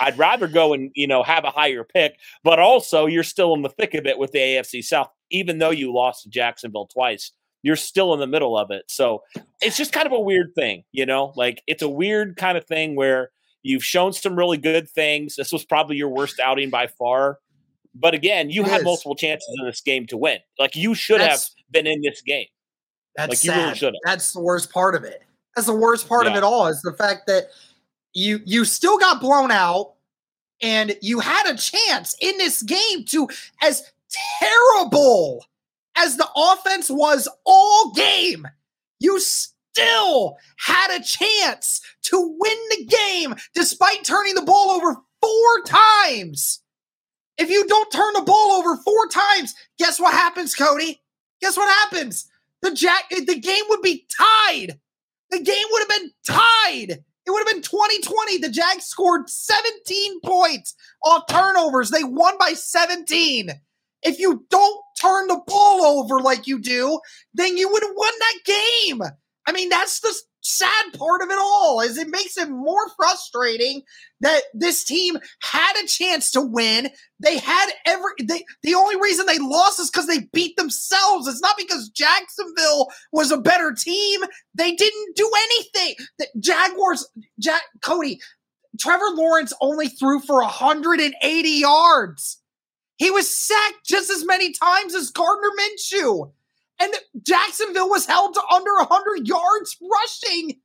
I'd 0.00 0.18
rather 0.18 0.48
go 0.48 0.72
and 0.72 0.90
you 0.94 1.06
know 1.06 1.22
have 1.22 1.44
a 1.44 1.50
higher 1.50 1.84
pick, 1.84 2.16
but 2.42 2.58
also 2.58 3.06
you're 3.06 3.22
still 3.22 3.54
in 3.54 3.62
the 3.62 3.68
thick 3.68 3.94
of 3.94 4.06
it 4.06 4.18
with 4.18 4.32
the 4.32 4.38
AFC 4.38 4.82
South, 4.82 5.08
even 5.30 5.58
though 5.58 5.70
you 5.70 5.92
lost 5.92 6.24
to 6.24 6.30
Jacksonville 6.30 6.86
twice 6.86 7.32
you're 7.64 7.76
still 7.76 8.12
in 8.12 8.20
the 8.20 8.26
middle 8.26 8.58
of 8.58 8.70
it. 8.70 8.84
So 8.88 9.22
it's 9.62 9.78
just 9.78 9.90
kind 9.90 10.06
of 10.06 10.12
a 10.12 10.20
weird 10.20 10.54
thing, 10.54 10.84
you 10.92 11.06
know, 11.06 11.32
like 11.34 11.62
it's 11.66 11.80
a 11.80 11.88
weird 11.88 12.36
kind 12.36 12.58
of 12.58 12.66
thing 12.66 12.94
where 12.94 13.30
you've 13.62 13.82
shown 13.82 14.12
some 14.12 14.36
really 14.36 14.58
good 14.58 14.88
things. 14.88 15.36
This 15.36 15.50
was 15.50 15.64
probably 15.64 15.96
your 15.96 16.10
worst 16.10 16.38
outing 16.38 16.68
by 16.68 16.88
far. 16.88 17.38
But 17.94 18.12
again, 18.12 18.50
you 18.50 18.64
it 18.64 18.68
had 18.68 18.80
is. 18.80 18.84
multiple 18.84 19.14
chances 19.14 19.48
in 19.58 19.64
this 19.64 19.80
game 19.80 20.06
to 20.08 20.16
win. 20.18 20.40
Like 20.58 20.76
you 20.76 20.94
should 20.94 21.22
that's, 21.22 21.54
have 21.56 21.72
been 21.72 21.86
in 21.86 22.02
this 22.02 22.20
game. 22.20 22.44
That's 23.16 23.30
like 23.30 23.38
sad. 23.38 23.56
you 23.56 23.62
really 23.62 23.74
should 23.76 23.94
have. 23.94 24.00
That's 24.04 24.32
the 24.34 24.42
worst 24.42 24.70
part 24.70 24.94
of 24.94 25.04
it. 25.04 25.22
That's 25.56 25.66
the 25.66 25.74
worst 25.74 26.06
part 26.06 26.26
yeah. 26.26 26.32
of 26.32 26.36
it 26.36 26.44
all 26.44 26.66
is 26.66 26.82
the 26.82 26.92
fact 26.92 27.26
that 27.28 27.44
you 28.12 28.40
you 28.44 28.66
still 28.66 28.98
got 28.98 29.22
blown 29.22 29.50
out 29.50 29.94
and 30.60 30.94
you 31.00 31.20
had 31.20 31.46
a 31.46 31.56
chance 31.56 32.14
in 32.20 32.36
this 32.36 32.62
game 32.62 33.06
to 33.06 33.26
as 33.62 33.90
terrible 34.38 35.46
as 35.96 36.16
the 36.16 36.28
offense 36.36 36.90
was 36.90 37.28
all 37.44 37.92
game, 37.92 38.46
you 39.00 39.20
still 39.20 40.36
had 40.58 40.90
a 40.90 41.02
chance 41.02 41.80
to 42.02 42.18
win 42.18 42.58
the 42.70 42.86
game 42.86 43.34
despite 43.54 44.04
turning 44.04 44.34
the 44.34 44.42
ball 44.42 44.70
over 44.70 44.96
four 45.20 45.62
times. 45.66 46.60
If 47.36 47.50
you 47.50 47.66
don't 47.66 47.90
turn 47.90 48.12
the 48.14 48.22
ball 48.22 48.52
over 48.52 48.76
four 48.76 49.08
times, 49.08 49.54
guess 49.78 49.98
what 49.98 50.14
happens, 50.14 50.54
Cody? 50.54 51.00
Guess 51.40 51.56
what 51.56 51.68
happens? 51.68 52.26
The 52.62 52.72
Jack 52.72 53.08
the 53.10 53.38
game 53.38 53.64
would 53.68 53.82
be 53.82 54.06
tied. 54.16 54.78
The 55.30 55.40
game 55.40 55.64
would 55.70 55.80
have 55.80 56.00
been 56.00 56.10
tied. 56.26 57.04
It 57.26 57.30
would 57.30 57.46
have 57.46 57.54
been 57.54 57.62
2020. 57.62 58.38
The 58.38 58.50
Jags 58.50 58.84
scored 58.84 59.28
17 59.28 60.20
points 60.20 60.74
off 61.02 61.26
turnovers. 61.28 61.90
They 61.90 62.04
won 62.04 62.36
by 62.38 62.52
17. 62.52 63.50
If 64.04 64.18
you 64.18 64.44
don't 64.50 64.80
turn 65.00 65.28
the 65.28 65.40
ball 65.46 65.82
over 65.82 66.20
like 66.20 66.46
you 66.46 66.60
do, 66.60 67.00
then 67.32 67.56
you 67.56 67.70
would 67.70 67.82
have 67.82 67.94
won 67.96 68.12
that 68.18 68.38
game. 68.44 69.02
I 69.46 69.52
mean, 69.52 69.68
that's 69.68 70.00
the 70.00 70.14
sad 70.44 70.92
part 70.98 71.22
of 71.22 71.30
it 71.30 71.38
all 71.38 71.80
is 71.80 71.96
it 71.96 72.08
makes 72.08 72.36
it 72.36 72.50
more 72.50 72.88
frustrating 72.96 73.82
that 74.20 74.42
this 74.52 74.84
team 74.84 75.16
had 75.42 75.74
a 75.82 75.86
chance 75.86 76.30
to 76.30 76.40
win. 76.40 76.90
They 77.18 77.38
had 77.38 77.70
every 77.86 78.12
they 78.22 78.44
the 78.62 78.74
only 78.74 79.00
reason 79.00 79.26
they 79.26 79.38
lost 79.38 79.80
is 79.80 79.90
because 79.90 80.06
they 80.06 80.28
beat 80.32 80.56
themselves. 80.56 81.26
It's 81.26 81.40
not 81.40 81.56
because 81.56 81.88
Jacksonville 81.88 82.88
was 83.12 83.30
a 83.30 83.38
better 83.38 83.72
team. 83.72 84.20
They 84.54 84.72
didn't 84.72 85.16
do 85.16 85.30
anything. 85.44 85.94
The 86.18 86.26
Jaguars, 86.38 87.06
Jack 87.40 87.62
Cody, 87.82 88.20
Trevor 88.78 89.10
Lawrence 89.14 89.52
only 89.60 89.88
threw 89.88 90.20
for 90.20 90.42
180 90.42 91.48
yards. 91.48 92.40
He 93.04 93.10
was 93.10 93.30
sacked 93.30 93.84
just 93.84 94.08
as 94.08 94.24
many 94.24 94.52
times 94.52 94.94
as 94.94 95.10
Gardner 95.10 95.50
Minshew. 95.60 96.32
And 96.80 96.94
Jacksonville 97.22 97.90
was 97.90 98.06
held 98.06 98.32
to 98.32 98.40
under 98.50 98.72
100 98.76 99.28
yards 99.28 99.76
rushing. 99.82 100.58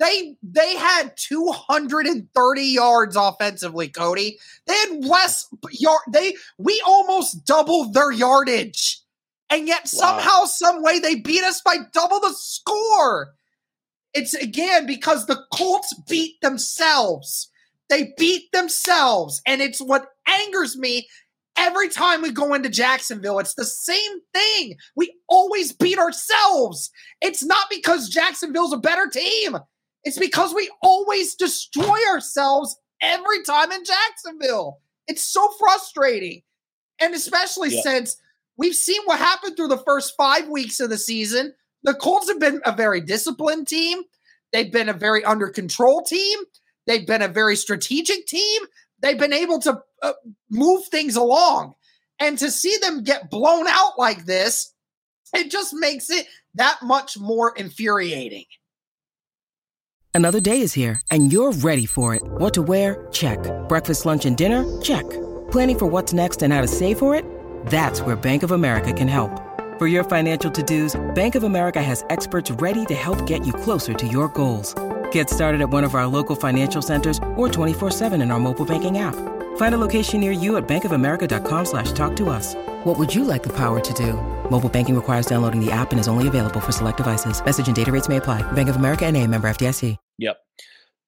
They 0.00 0.36
they 0.42 0.74
had 0.74 1.16
230 1.16 2.62
yards 2.62 3.14
offensively, 3.14 3.86
Cody. 3.86 4.40
They 4.66 4.74
had 4.74 5.04
less 5.04 5.46
yard. 5.70 6.00
They 6.12 6.34
we 6.58 6.82
almost 6.84 7.44
doubled 7.44 7.94
their 7.94 8.10
yardage, 8.10 8.98
and 9.48 9.68
yet 9.68 9.82
wow. 9.82 10.18
somehow, 10.18 10.44
some 10.46 10.82
way, 10.82 10.98
they 10.98 11.14
beat 11.14 11.44
us 11.44 11.60
by 11.60 11.76
double 11.92 12.18
the 12.18 12.34
score. 12.34 13.34
It's 14.14 14.34
again 14.34 14.84
because 14.84 15.26
the 15.26 15.44
Colts 15.52 15.94
beat 16.08 16.40
themselves. 16.40 17.52
They 17.88 18.14
beat 18.18 18.50
themselves, 18.50 19.40
and 19.46 19.62
it's 19.62 19.80
what 19.80 20.08
angers 20.26 20.76
me 20.76 21.06
Every 21.58 21.88
time 21.88 22.22
we 22.22 22.30
go 22.30 22.54
into 22.54 22.68
Jacksonville, 22.68 23.40
it's 23.40 23.54
the 23.54 23.64
same 23.64 24.20
thing. 24.32 24.76
We 24.94 25.12
always 25.28 25.72
beat 25.72 25.98
ourselves. 25.98 26.90
It's 27.20 27.44
not 27.44 27.66
because 27.68 28.08
Jacksonville's 28.08 28.72
a 28.72 28.78
better 28.78 29.08
team. 29.12 29.56
It's 30.04 30.18
because 30.18 30.54
we 30.54 30.70
always 30.82 31.34
destroy 31.34 31.98
ourselves 32.12 32.76
every 33.02 33.42
time 33.42 33.72
in 33.72 33.82
Jacksonville. 33.84 34.78
It's 35.08 35.26
so 35.26 35.48
frustrating. 35.58 36.42
And 37.00 37.12
especially 37.14 37.74
yeah. 37.74 37.82
since 37.82 38.16
we've 38.56 38.76
seen 38.76 39.02
what 39.04 39.18
happened 39.18 39.56
through 39.56 39.68
the 39.68 39.82
first 39.84 40.14
five 40.16 40.48
weeks 40.48 40.78
of 40.78 40.90
the 40.90 40.98
season. 40.98 41.54
The 41.82 41.94
Colts 41.94 42.28
have 42.28 42.40
been 42.40 42.60
a 42.64 42.72
very 42.72 43.00
disciplined 43.00 43.66
team. 43.66 44.02
They've 44.52 44.72
been 44.72 44.88
a 44.88 44.94
very 44.94 45.24
under 45.24 45.48
control 45.48 46.02
team. 46.02 46.38
They've 46.86 47.06
been 47.06 47.22
a 47.22 47.28
very 47.28 47.56
strategic 47.56 48.26
team 48.26 48.62
they've 49.00 49.18
been 49.18 49.32
able 49.32 49.60
to 49.60 49.80
uh, 50.02 50.12
move 50.50 50.84
things 50.86 51.16
along. 51.16 51.74
And 52.20 52.38
to 52.38 52.50
see 52.50 52.76
them 52.78 53.04
get 53.04 53.30
blown 53.30 53.66
out 53.68 53.98
like 53.98 54.24
this, 54.24 54.72
it 55.34 55.50
just 55.50 55.74
makes 55.74 56.10
it 56.10 56.26
that 56.54 56.78
much 56.82 57.18
more 57.18 57.54
infuriating. 57.56 58.44
Another 60.14 60.40
day 60.40 60.62
is 60.62 60.72
here, 60.72 61.00
and 61.12 61.32
you're 61.32 61.52
ready 61.52 61.86
for 61.86 62.14
it. 62.14 62.22
What 62.24 62.52
to 62.54 62.62
wear? 62.62 63.06
Check. 63.12 63.38
Breakfast, 63.68 64.04
lunch, 64.04 64.26
and 64.26 64.36
dinner? 64.36 64.64
Check. 64.80 65.08
Planning 65.52 65.78
for 65.78 65.86
what's 65.86 66.12
next 66.12 66.42
and 66.42 66.52
how 66.52 66.60
to 66.60 66.66
save 66.66 66.98
for 66.98 67.14
it? 67.14 67.24
That's 67.66 68.02
where 68.02 68.16
Bank 68.16 68.42
of 68.42 68.50
America 68.50 68.92
can 68.92 69.06
help. 69.06 69.30
For 69.78 69.86
your 69.86 70.02
financial 70.02 70.50
to 70.50 70.62
dos, 70.62 71.00
Bank 71.14 71.36
of 71.36 71.44
America 71.44 71.80
has 71.80 72.04
experts 72.10 72.50
ready 72.50 72.84
to 72.86 72.96
help 72.96 73.28
get 73.28 73.46
you 73.46 73.52
closer 73.52 73.94
to 73.94 74.08
your 74.08 74.26
goals. 74.28 74.74
Get 75.12 75.30
started 75.30 75.60
at 75.60 75.70
one 75.70 75.84
of 75.84 75.94
our 75.94 76.08
local 76.08 76.34
financial 76.34 76.82
centers 76.82 77.18
or 77.36 77.48
24-7 77.48 78.20
in 78.20 78.32
our 78.32 78.40
mobile 78.40 78.66
banking 78.66 78.98
app. 78.98 79.14
Find 79.58 79.74
a 79.74 79.78
location 79.78 80.20
near 80.20 80.32
you 80.32 80.56
at 80.56 80.66
bankofamerica.com 80.66 81.64
slash 81.64 81.92
talk 81.92 82.16
to 82.16 82.30
us. 82.30 82.54
What 82.84 82.98
would 82.98 83.14
you 83.14 83.24
like 83.24 83.42
the 83.42 83.52
power 83.52 83.78
to 83.80 83.94
do? 83.94 84.14
Mobile 84.50 84.68
banking 84.68 84.96
requires 84.96 85.26
downloading 85.26 85.64
the 85.64 85.70
app 85.70 85.90
and 85.90 86.00
is 86.00 86.08
only 86.08 86.26
available 86.26 86.60
for 86.60 86.72
select 86.72 86.96
devices. 86.96 87.44
Message 87.44 87.66
and 87.68 87.76
data 87.76 87.92
rates 87.92 88.08
may 88.08 88.16
apply. 88.16 88.50
Bank 88.52 88.68
of 88.68 88.76
America 88.76 89.04
and 89.06 89.16
a 89.16 89.26
member 89.26 89.48
FDIC. 89.48 89.96
Yep. 90.18 90.38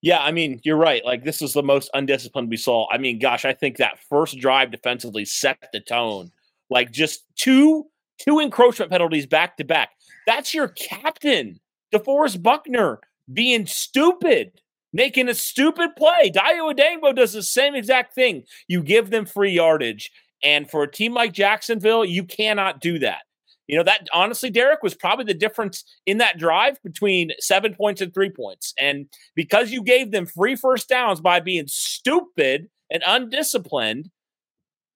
Yeah, 0.02 0.18
I 0.18 0.32
mean, 0.32 0.60
you're 0.64 0.76
right. 0.76 1.04
Like, 1.04 1.24
this 1.24 1.42
is 1.42 1.52
the 1.52 1.62
most 1.62 1.90
undisciplined 1.92 2.48
we 2.48 2.56
saw. 2.56 2.88
I 2.90 2.98
mean, 2.98 3.18
gosh, 3.18 3.44
I 3.44 3.52
think 3.52 3.76
that 3.76 3.98
first 4.08 4.38
drive 4.38 4.70
defensively 4.70 5.26
set 5.26 5.58
the 5.72 5.80
tone. 5.80 6.32
Like, 6.70 6.90
just 6.90 7.24
two 7.36 7.86
two 8.18 8.40
encroachment 8.40 8.90
penalties 8.90 9.26
back 9.26 9.56
to 9.58 9.64
back. 9.64 9.90
That's 10.26 10.52
your 10.54 10.68
captain, 10.68 11.60
DeForest 11.92 12.42
Buckner 12.42 13.00
being 13.32 13.66
stupid, 13.66 14.52
making 14.92 15.28
a 15.28 15.34
stupid 15.34 15.90
play. 15.96 16.30
Dayo 16.30 16.74
Odeyingbo 16.74 17.14
does 17.14 17.32
the 17.32 17.42
same 17.42 17.74
exact 17.74 18.14
thing. 18.14 18.44
You 18.68 18.82
give 18.82 19.10
them 19.10 19.26
free 19.26 19.52
yardage. 19.52 20.10
And 20.42 20.70
for 20.70 20.82
a 20.82 20.90
team 20.90 21.14
like 21.14 21.32
Jacksonville, 21.32 22.04
you 22.04 22.24
cannot 22.24 22.80
do 22.80 22.98
that. 23.00 23.22
You 23.66 23.76
know, 23.76 23.84
that 23.84 24.08
honestly, 24.12 24.50
Derek, 24.50 24.82
was 24.82 24.96
probably 24.96 25.26
the 25.26 25.34
difference 25.34 25.84
in 26.04 26.18
that 26.18 26.38
drive 26.38 26.82
between 26.82 27.30
seven 27.38 27.74
points 27.74 28.00
and 28.00 28.12
three 28.12 28.30
points. 28.30 28.74
And 28.80 29.06
because 29.36 29.70
you 29.70 29.82
gave 29.82 30.10
them 30.10 30.26
free 30.26 30.56
first 30.56 30.88
downs 30.88 31.20
by 31.20 31.38
being 31.38 31.68
stupid 31.68 32.68
and 32.90 33.02
undisciplined, 33.06 34.10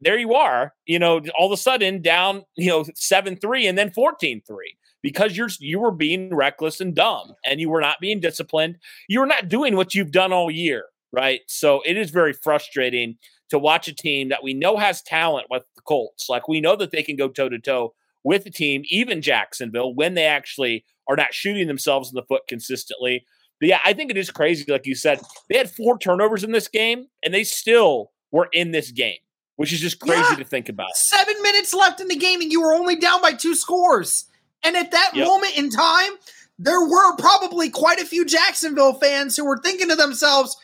there 0.01 0.19
you 0.19 0.35
are, 0.35 0.75
you 0.87 0.99
know, 0.99 1.21
all 1.39 1.47
of 1.47 1.53
a 1.53 1.57
sudden 1.57 2.03
down, 2.03 2.43
you 2.57 2.69
know, 2.69 2.85
7 2.97 3.37
3 3.37 3.67
and 3.69 3.79
then 3.79 3.93
14 3.93 4.43
3 4.45 4.77
because 5.05 5.37
you're 5.37 5.51
you 5.61 5.79
were 5.79 5.91
being 5.91 6.35
reckless 6.35 6.81
and 6.81 6.95
dumb 6.95 7.35
and 7.45 7.61
you 7.61 7.69
were 7.69 7.83
not 7.83 8.01
being 8.01 8.21
disciplined. 8.21 8.79
You 9.07 9.21
were 9.21 9.27
not 9.27 9.51
doing 9.51 9.77
what 9.77 9.95
you've 9.95 10.11
done 10.11 10.33
all 10.33 10.51
year, 10.51 10.87
right? 11.13 11.43
So 11.47 11.83
it 11.85 11.99
is 11.99 12.11
very 12.11 12.33
frustrating 12.33 13.19
to 13.51 13.59
watch 13.59 13.87
a 13.87 13.95
team 13.95 14.31
that 14.31 14.43
we 14.43 14.55
know 14.55 14.79
has 14.79 15.03
talent 15.03 15.49
with 15.51 15.63
the 15.77 15.83
Colts. 15.83 16.31
Like 16.31 16.49
we 16.49 16.63
know 16.63 16.75
that 16.77 16.91
they 16.91 17.03
can 17.03 17.17
go 17.17 17.29
toe 17.29 17.51
to 17.51 17.59
toe 17.59 17.93
with 18.25 18.45
the 18.45 18.51
team, 18.51 18.83
even 18.89 19.21
Jacksonville, 19.21 19.95
when 19.95 20.15
they 20.15 20.25
actually 20.25 20.87
are 21.07 21.17
not 21.17 21.35
shooting 21.35 21.69
themselves 21.69 22.09
in 22.09 22.15
the 22.15 22.23
foot 22.23 22.45
consistently. 22.49 23.27
But 23.61 23.69
yeah, 23.69 23.81
I 23.85 23.93
think 23.93 24.11
it 24.11 24.17
is 24.17 24.31
crazy. 24.31 24.65
Like 24.73 24.87
you 24.87 24.95
said, 24.95 25.21
they 25.51 25.59
had 25.59 25.71
four 25.71 25.99
turnovers 25.99 26.45
in 26.45 26.53
this 26.53 26.67
game 26.67 27.09
and 27.23 27.35
they 27.35 27.45
still 27.45 28.13
were 28.33 28.49
in 28.55 28.71
this 28.71 28.91
game, 28.91 29.19
which 29.57 29.71
is 29.71 29.81
just 29.81 30.01
crazy 30.01 30.25
yeah. 30.31 30.37
to 30.37 30.45
think 30.45 30.71
about. 30.71 30.97
Seven 30.97 31.35
minutes 31.43 31.75
left 31.75 32.01
in 32.01 32.09
the 32.09 32.17
game 32.17 32.41
and 32.41 32.51
you 32.51 32.63
were 32.63 32.73
only 32.73 32.97
down 32.97 33.21
by 33.21 33.35
two 33.35 33.55
scores. 33.55 34.25
And 34.65 34.77
at 34.77 34.91
that 34.91 35.13
yep. 35.15 35.27
moment 35.27 35.57
in 35.57 35.71
time, 35.71 36.13
there 36.59 36.81
were 36.81 37.17
probably 37.17 37.69
quite 37.71 38.01
a 38.01 38.07
few 38.07 38.25
Jacksonville 38.25 38.95
fans 38.95 39.37
who 39.37 39.45
were 39.45 39.59
thinking 39.59 39.89
to 39.91 39.97
themselves, 39.97 40.57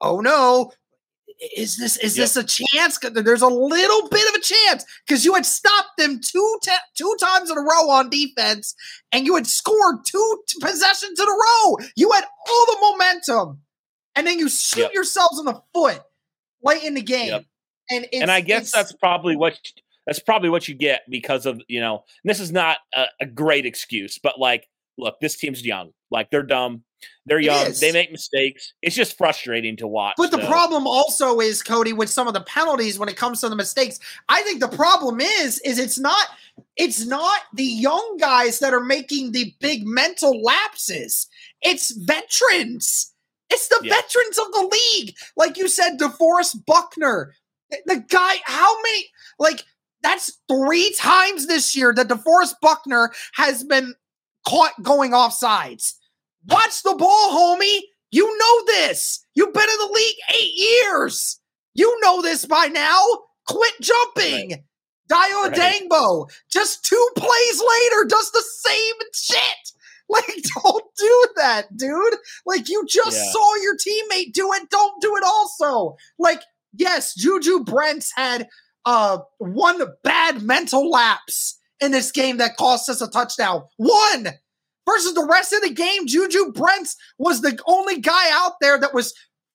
oh 0.00 0.20
no, 0.20 0.72
is 1.56 1.76
this 1.76 1.96
is 1.96 2.16
yep. 2.16 2.24
this 2.24 2.36
a 2.36 2.44
chance? 2.44 2.98
There's 2.98 3.42
a 3.42 3.48
little 3.48 4.08
bit 4.08 4.28
of 4.28 4.34
a 4.34 4.40
chance 4.40 4.84
because 5.06 5.24
you 5.24 5.34
had 5.34 5.44
stopped 5.44 5.96
them 5.98 6.20
two 6.20 6.58
te- 6.62 6.72
two 6.96 7.16
times 7.20 7.50
in 7.50 7.58
a 7.58 7.60
row 7.60 7.90
on 7.90 8.08
defense, 8.08 8.74
and 9.12 9.26
you 9.26 9.34
had 9.34 9.46
scored 9.46 10.04
two 10.06 10.42
t- 10.48 10.60
possessions 10.60 11.18
in 11.18 11.26
a 11.26 11.32
row. 11.32 11.76
You 11.96 12.10
had 12.12 12.24
all 12.48 12.66
the 12.66 12.78
momentum, 12.80 13.60
and 14.14 14.26
then 14.26 14.38
you 14.38 14.48
shoot 14.48 14.80
yep. 14.80 14.94
yourselves 14.94 15.38
in 15.38 15.46
the 15.46 15.60
foot 15.72 16.00
late 16.62 16.84
in 16.84 16.94
the 16.94 17.02
game. 17.02 17.28
Yep. 17.28 17.44
And 17.90 18.06
and 18.12 18.30
I 18.30 18.40
guess 18.40 18.72
that's 18.72 18.92
probably 18.92 19.36
what 19.36 19.58
that's 20.06 20.18
probably 20.18 20.50
what 20.50 20.68
you 20.68 20.74
get 20.74 21.02
because 21.08 21.46
of 21.46 21.60
you 21.68 21.80
know. 21.80 22.04
this 22.24 22.40
is 22.40 22.52
not 22.52 22.78
a, 22.94 23.06
a 23.20 23.26
great 23.26 23.66
excuse, 23.66 24.18
but 24.18 24.38
like, 24.38 24.68
look, 24.98 25.18
this 25.20 25.36
team's 25.36 25.64
young. 25.64 25.92
Like 26.10 26.30
they're 26.30 26.42
dumb. 26.42 26.84
They're 27.26 27.40
young. 27.40 27.72
They 27.80 27.92
make 27.92 28.12
mistakes. 28.12 28.72
It's 28.82 28.96
just 28.96 29.18
frustrating 29.18 29.76
to 29.78 29.86
watch. 29.86 30.14
But 30.16 30.30
the 30.30 30.46
problem 30.46 30.86
also 30.86 31.40
is 31.40 31.62
Cody 31.62 31.92
with 31.92 32.08
some 32.08 32.28
of 32.28 32.34
the 32.34 32.42
penalties 32.42 32.98
when 32.98 33.08
it 33.08 33.16
comes 33.16 33.40
to 33.40 33.48
the 33.48 33.56
mistakes. 33.56 33.98
I 34.28 34.42
think 34.42 34.60
the 34.60 34.68
problem 34.68 35.20
is 35.20 35.58
is 35.60 35.78
it's 35.78 35.98
not 35.98 36.26
it's 36.76 37.04
not 37.06 37.40
the 37.54 37.64
young 37.64 38.16
guys 38.18 38.58
that 38.60 38.72
are 38.72 38.84
making 38.84 39.32
the 39.32 39.54
big 39.60 39.86
mental 39.86 40.40
lapses. 40.42 41.26
It's 41.62 41.90
veterans. 41.90 43.12
It's 43.50 43.68
the 43.68 43.80
yeah. 43.82 43.94
veterans 43.94 44.38
of 44.38 44.52
the 44.52 44.70
league. 44.72 45.16
Like 45.36 45.56
you 45.56 45.68
said, 45.68 45.98
DeForest 45.98 46.64
Buckner. 46.66 47.34
The 47.86 48.04
guy, 48.08 48.36
how 48.44 48.80
many 48.82 49.06
like 49.38 49.64
that's 50.04 50.38
three 50.48 50.94
times 50.98 51.46
this 51.46 51.74
year 51.74 51.92
that 51.94 52.08
DeForest 52.08 52.56
Buckner 52.60 53.10
has 53.32 53.64
been 53.64 53.94
caught 54.46 54.80
going 54.82 55.14
off 55.14 55.32
sides. 55.32 55.98
Watch 56.46 56.82
the 56.82 56.94
ball, 56.94 57.32
homie. 57.32 57.80
You 58.10 58.26
know 58.38 58.64
this. 58.66 59.24
You've 59.34 59.54
been 59.54 59.68
in 59.68 59.78
the 59.78 59.92
league 59.92 60.16
eight 60.38 60.52
years. 60.54 61.40
You 61.74 61.98
know 62.02 62.20
this 62.20 62.44
by 62.44 62.66
now. 62.66 63.02
Quit 63.48 63.72
jumping. 63.80 64.50
Right. 64.50 64.64
Dayo 65.10 65.50
Odeyingbo, 65.50 66.30
just 66.50 66.84
two 66.84 67.08
plays 67.16 67.60
later, 67.60 68.04
does 68.06 68.30
the 68.30 68.42
same 68.42 68.94
shit. 69.12 69.38
Like, 70.06 70.26
don't 70.62 70.84
do 70.98 71.26
that, 71.36 71.74
dude. 71.78 72.14
Like, 72.44 72.68
you 72.68 72.84
just 72.86 73.16
yeah. 73.16 73.32
saw 73.32 73.54
your 73.56 73.74
teammate 73.74 74.34
do 74.34 74.52
it. 74.52 74.68
Don't 74.68 75.00
do 75.00 75.16
it 75.16 75.24
also. 75.24 75.96
Like, 76.18 76.42
yes, 76.74 77.14
Juju 77.14 77.64
Brents 77.64 78.12
had 78.14 78.46
uh 78.84 79.18
one 79.38 79.80
bad 80.02 80.42
mental 80.42 80.90
lapse 80.90 81.58
in 81.80 81.92
this 81.92 82.12
game 82.12 82.38
that 82.38 82.56
cost 82.56 82.88
us 82.88 83.00
a 83.00 83.08
touchdown. 83.08 83.62
One 83.76 84.28
versus 84.86 85.14
the 85.14 85.26
rest 85.28 85.52
of 85.52 85.62
the 85.62 85.70
game, 85.70 86.06
Juju 86.06 86.52
Brents 86.52 86.96
was 87.18 87.40
the 87.40 87.58
only 87.66 88.00
guy 88.00 88.30
out 88.32 88.54
there 88.60 88.78
that 88.78 88.94
was 88.94 89.14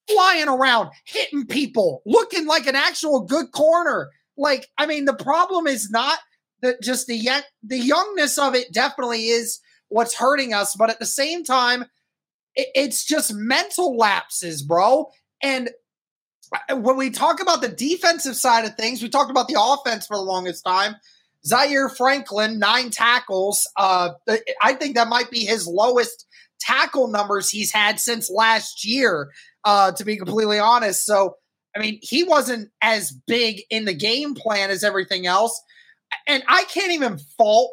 flying 0.10 0.48
around, 0.48 0.90
hitting 1.06 1.46
people, 1.46 2.02
looking 2.06 2.48
like 2.48 2.68
an 2.68 2.76
actual 2.76 3.22
good 3.22 3.52
corner. 3.52 4.10
Like, 4.38 4.68
I 4.78 4.86
mean, 4.86 5.06
the 5.06 5.14
problem 5.14 5.68
is 5.68 5.90
not 5.90 6.18
that 6.62 6.82
just 6.82 7.08
the 7.08 7.16
young, 7.16 7.42
the 7.64 7.78
youngness 7.78 8.38
of 8.38 8.56
it 8.56 8.74
definitely 8.74 9.28
is 9.28 9.60
what's 9.90 10.16
hurting 10.16 10.54
us, 10.54 10.76
but 10.76 10.90
at 10.90 11.00
the 11.00 11.06
same 11.06 11.44
time, 11.44 11.84
it, 12.56 12.68
it's 12.76 13.06
just 13.06 13.34
mental 13.34 13.98
lapses, 13.98 14.62
bro. 14.62 15.10
And 15.42 15.70
when 16.70 16.98
we 16.98 17.10
talk 17.10 17.42
about 17.42 17.62
the 17.62 17.70
defensive 17.70 18.36
side 18.36 18.66
of 18.66 18.76
things, 18.76 19.02
we 19.02 19.10
talked 19.10 19.32
about 19.32 19.48
the 19.48 19.58
offense 19.60 20.08
for 20.08 20.18
the 20.18 20.24
longest 20.24 20.64
time. 20.64 20.96
Zaire 21.46 21.90
Franklin, 21.90 22.60
nine 22.60 22.90
tackles. 22.90 23.68
Uh, 23.78 24.12
I 24.62 24.74
think 24.74 24.96
that 24.96 25.08
might 25.08 25.32
be 25.32 25.46
his 25.46 25.68
lowest 25.68 26.26
tackle 26.60 27.08
numbers 27.08 27.50
he's 27.50 27.72
had 27.72 28.00
since 28.00 28.30
last 28.30 28.86
year, 28.86 29.32
uh, 29.64 29.92
to 29.94 30.04
be 30.04 30.18
completely 30.18 30.60
honest. 30.60 31.06
So, 31.06 31.36
I 31.76 31.80
mean, 31.80 32.00
he 32.02 32.24
wasn't 32.24 32.70
as 32.82 33.12
big 33.12 33.62
in 33.70 33.86
the 33.86 33.94
game 33.94 34.36
plan 34.36 34.70
as 34.70 34.84
everything 34.84 35.26
else. 35.26 35.60
And 36.28 36.44
I 36.48 36.64
can't 36.66 36.92
even 36.92 37.20
fault 37.38 37.72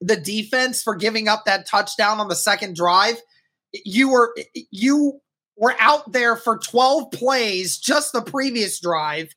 the 0.00 0.16
defense 0.16 0.82
for 0.82 0.96
giving 0.96 1.28
up 1.28 1.44
that 1.44 1.66
touchdown 1.66 2.18
on 2.18 2.28
the 2.28 2.34
second 2.34 2.74
drive. 2.74 3.20
You 3.84 4.10
were 4.10 4.34
you 4.70 5.21
were 5.56 5.74
out 5.78 6.12
there 6.12 6.36
for 6.36 6.58
12 6.58 7.10
plays 7.10 7.78
just 7.78 8.12
the 8.12 8.22
previous 8.22 8.80
drive, 8.80 9.34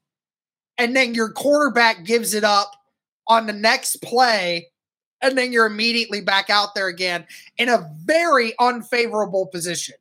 and 0.77 0.95
then 0.95 1.13
your 1.13 1.29
quarterback 1.31 2.05
gives 2.05 2.33
it 2.33 2.43
up 2.43 2.71
on 3.27 3.47
the 3.47 3.53
next 3.53 3.97
play, 4.01 4.67
and 5.21 5.37
then 5.37 5.51
you're 5.51 5.65
immediately 5.65 6.21
back 6.21 6.49
out 6.49 6.75
there 6.75 6.87
again 6.87 7.25
in 7.57 7.69
a 7.69 7.89
very 8.05 8.53
unfavorable 8.59 9.47
position. 9.47 9.95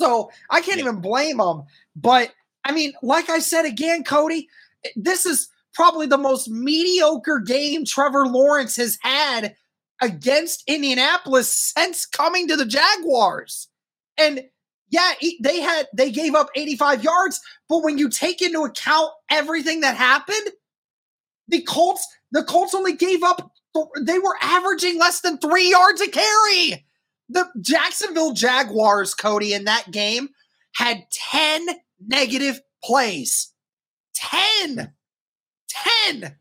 So 0.00 0.30
I 0.48 0.60
can't 0.60 0.78
yeah. 0.78 0.84
even 0.84 1.00
blame 1.00 1.36
them. 1.38 1.64
But 1.94 2.32
I 2.64 2.72
mean, 2.72 2.92
like 3.02 3.28
I 3.28 3.38
said 3.38 3.64
again, 3.64 4.04
Cody, 4.04 4.48
this 4.96 5.26
is 5.26 5.48
probably 5.74 6.06
the 6.06 6.18
most 6.18 6.48
mediocre 6.48 7.38
game 7.40 7.84
Trevor 7.84 8.26
Lawrence 8.26 8.76
has 8.76 8.98
had 9.02 9.54
against 10.00 10.64
Indianapolis 10.66 11.52
since 11.52 12.06
coming 12.06 12.48
to 12.48 12.56
the 12.56 12.64
Jaguars. 12.64 13.68
And 14.16 14.44
yeah, 14.90 15.12
they 15.40 15.60
had 15.60 15.88
they 15.94 16.10
gave 16.10 16.34
up 16.34 16.48
85 16.54 17.04
yards, 17.04 17.40
but 17.68 17.82
when 17.82 17.96
you 17.96 18.08
take 18.08 18.42
into 18.42 18.62
account 18.62 19.10
everything 19.30 19.80
that 19.80 19.96
happened, 19.96 20.50
the 21.48 21.62
Colts 21.62 22.06
the 22.32 22.44
Colts 22.44 22.74
only 22.74 22.94
gave 22.94 23.22
up, 23.22 23.52
they 24.00 24.18
were 24.18 24.36
averaging 24.40 24.98
less 24.98 25.20
than 25.20 25.38
three 25.38 25.70
yards 25.70 26.00
a 26.00 26.08
carry. 26.08 26.84
The 27.28 27.48
Jacksonville 27.60 28.32
Jaguars, 28.32 29.14
Cody, 29.14 29.54
in 29.54 29.64
that 29.64 29.90
game 29.90 30.30
had 30.74 31.04
10 31.12 31.66
negative 32.06 32.60
plays. 32.82 33.52
10. 34.14 34.92
10. 35.68 36.36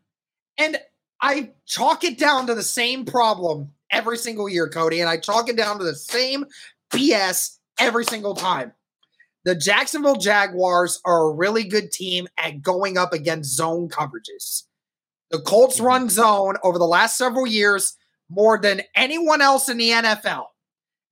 And 0.57 0.79
I 1.21 1.51
chalk 1.65 2.03
it 2.03 2.17
down 2.17 2.47
to 2.47 2.55
the 2.55 2.63
same 2.63 3.05
problem 3.05 3.71
every 3.91 4.17
single 4.17 4.49
year, 4.49 4.67
Cody, 4.67 4.99
and 4.99 5.09
I 5.09 5.17
chalk 5.17 5.49
it 5.49 5.57
down 5.57 5.77
to 5.79 5.83
the 5.83 5.95
same 5.95 6.45
BS 6.91 7.58
every 7.79 8.05
single 8.05 8.35
time. 8.35 8.73
The 9.45 9.55
Jacksonville 9.55 10.17
Jaguars 10.17 11.01
are 11.05 11.23
a 11.23 11.33
really 11.33 11.63
good 11.63 11.91
team 11.91 12.27
at 12.37 12.61
going 12.61 12.97
up 12.97 13.13
against 13.13 13.55
zone 13.55 13.89
coverages. 13.89 14.63
The 15.31 15.39
Colts 15.39 15.77
mm-hmm. 15.77 15.85
run 15.85 16.09
zone 16.09 16.55
over 16.63 16.77
the 16.77 16.85
last 16.85 17.17
several 17.17 17.47
years 17.47 17.95
more 18.29 18.57
than 18.57 18.81
anyone 18.95 19.41
else 19.41 19.69
in 19.69 19.77
the 19.77 19.89
NFL. 19.89 20.45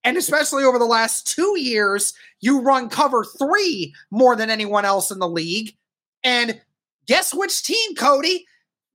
And 0.04 0.18
especially 0.18 0.64
over 0.64 0.80
the 0.80 0.86
last 0.86 1.28
two 1.28 1.60
years, 1.60 2.14
you 2.40 2.62
run 2.62 2.90
cover 2.90 3.26
three 3.26 3.94
more 4.12 4.36
than 4.36 4.50
anyone 4.50 4.86
else 4.86 5.12
in 5.12 5.20
the 5.20 5.28
league. 5.28 5.76
And 6.24 6.62
guess 7.08 7.34
which 7.34 7.64
team, 7.64 7.96
Cody, 7.96 8.46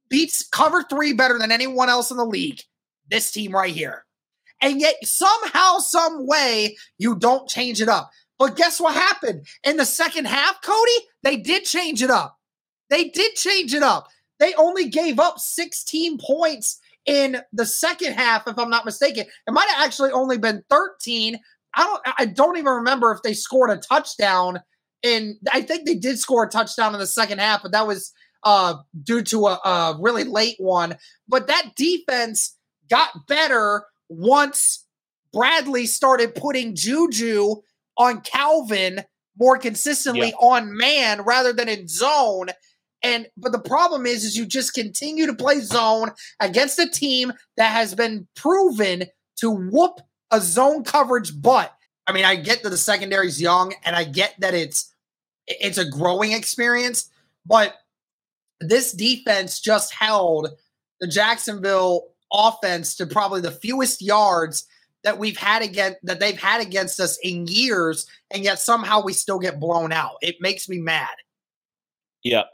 beats 0.08 0.46
cover 0.48 0.82
three 0.84 1.12
better 1.12 1.38
than 1.38 1.52
anyone 1.52 1.88
else 1.88 2.10
in 2.10 2.16
the 2.16 2.24
league? 2.24 2.62
This 3.10 3.30
team 3.30 3.52
right 3.52 3.74
here. 3.74 4.04
And 4.62 4.80
yet, 4.80 4.94
somehow, 5.02 5.78
some 5.78 6.26
way, 6.26 6.76
you 6.98 7.16
don't 7.16 7.48
change 7.48 7.82
it 7.82 7.88
up. 7.88 8.10
But 8.38 8.56
guess 8.56 8.80
what 8.80 8.94
happened? 8.94 9.46
In 9.64 9.76
the 9.76 9.84
second 9.84 10.26
half, 10.26 10.62
Cody, 10.62 11.06
they 11.22 11.36
did 11.36 11.64
change 11.64 12.02
it 12.02 12.10
up. 12.10 12.38
They 12.90 13.08
did 13.08 13.34
change 13.34 13.74
it 13.74 13.82
up. 13.82 14.08
They 14.38 14.54
only 14.54 14.88
gave 14.88 15.20
up 15.20 15.38
16 15.38 16.18
points 16.18 16.80
in 17.06 17.40
the 17.52 17.66
second 17.66 18.14
half, 18.14 18.46
if 18.46 18.58
I'm 18.58 18.70
not 18.70 18.84
mistaken. 18.84 19.26
It 19.46 19.52
might 19.52 19.68
have 19.68 19.84
actually 19.84 20.10
only 20.10 20.38
been 20.38 20.62
13. 20.70 21.38
I 21.74 21.82
don't 21.84 22.02
I 22.18 22.24
don't 22.26 22.56
even 22.58 22.72
remember 22.72 23.12
if 23.12 23.22
they 23.22 23.34
scored 23.34 23.70
a 23.70 23.76
touchdown. 23.76 24.60
And 25.02 25.36
I 25.52 25.62
think 25.62 25.86
they 25.86 25.94
did 25.94 26.18
score 26.18 26.44
a 26.44 26.48
touchdown 26.48 26.94
in 26.94 27.00
the 27.00 27.06
second 27.06 27.38
half, 27.38 27.62
but 27.62 27.72
that 27.72 27.86
was 27.86 28.12
uh, 28.44 28.74
due 29.02 29.22
to 29.22 29.46
a, 29.46 29.54
a 29.64 29.96
really 30.00 30.24
late 30.24 30.56
one. 30.58 30.96
But 31.28 31.46
that 31.48 31.72
defense 31.76 32.56
got 32.88 33.26
better 33.26 33.84
once 34.12 34.86
Bradley 35.32 35.86
started 35.86 36.34
putting 36.34 36.74
Juju 36.74 37.56
on 37.96 38.20
Calvin 38.20 39.02
more 39.38 39.58
consistently 39.58 40.28
yeah. 40.28 40.36
on 40.36 40.76
man 40.76 41.22
rather 41.22 41.52
than 41.52 41.68
in 41.68 41.88
zone. 41.88 42.48
And 43.02 43.26
but 43.36 43.52
the 43.52 43.58
problem 43.58 44.06
is, 44.06 44.24
is 44.24 44.36
you 44.36 44.46
just 44.46 44.74
continue 44.74 45.26
to 45.26 45.34
play 45.34 45.60
zone 45.60 46.12
against 46.40 46.78
a 46.78 46.88
team 46.88 47.32
that 47.56 47.72
has 47.72 47.94
been 47.94 48.28
proven 48.36 49.04
to 49.36 49.50
whoop 49.50 50.00
a 50.30 50.40
zone 50.40 50.84
coverage 50.84 51.40
butt. 51.40 51.72
I 52.06 52.12
mean, 52.12 52.24
I 52.24 52.36
get 52.36 52.62
that 52.62 52.70
the 52.70 52.76
secondary 52.76 53.26
is 53.26 53.40
young, 53.40 53.74
and 53.84 53.96
I 53.96 54.04
get 54.04 54.34
that 54.38 54.54
it's 54.54 54.92
it's 55.48 55.78
a 55.78 55.88
growing 55.88 56.32
experience, 56.32 57.10
but 57.44 57.74
this 58.60 58.92
defense 58.92 59.58
just 59.58 59.92
held 59.92 60.48
the 61.00 61.08
Jacksonville 61.08 62.11
offense 62.32 62.94
to 62.96 63.06
probably 63.06 63.40
the 63.40 63.50
fewest 63.50 64.02
yards 64.02 64.66
that 65.04 65.18
we've 65.18 65.36
had 65.36 65.62
against 65.62 65.98
that 66.04 66.20
they've 66.20 66.40
had 66.40 66.60
against 66.60 67.00
us 67.00 67.18
in 67.22 67.46
years, 67.48 68.06
and 68.30 68.44
yet 68.44 68.58
somehow 68.58 69.02
we 69.02 69.12
still 69.12 69.38
get 69.38 69.60
blown 69.60 69.92
out. 69.92 70.16
It 70.22 70.36
makes 70.40 70.68
me 70.68 70.78
mad. 70.78 71.08
Yeah. 72.22 72.44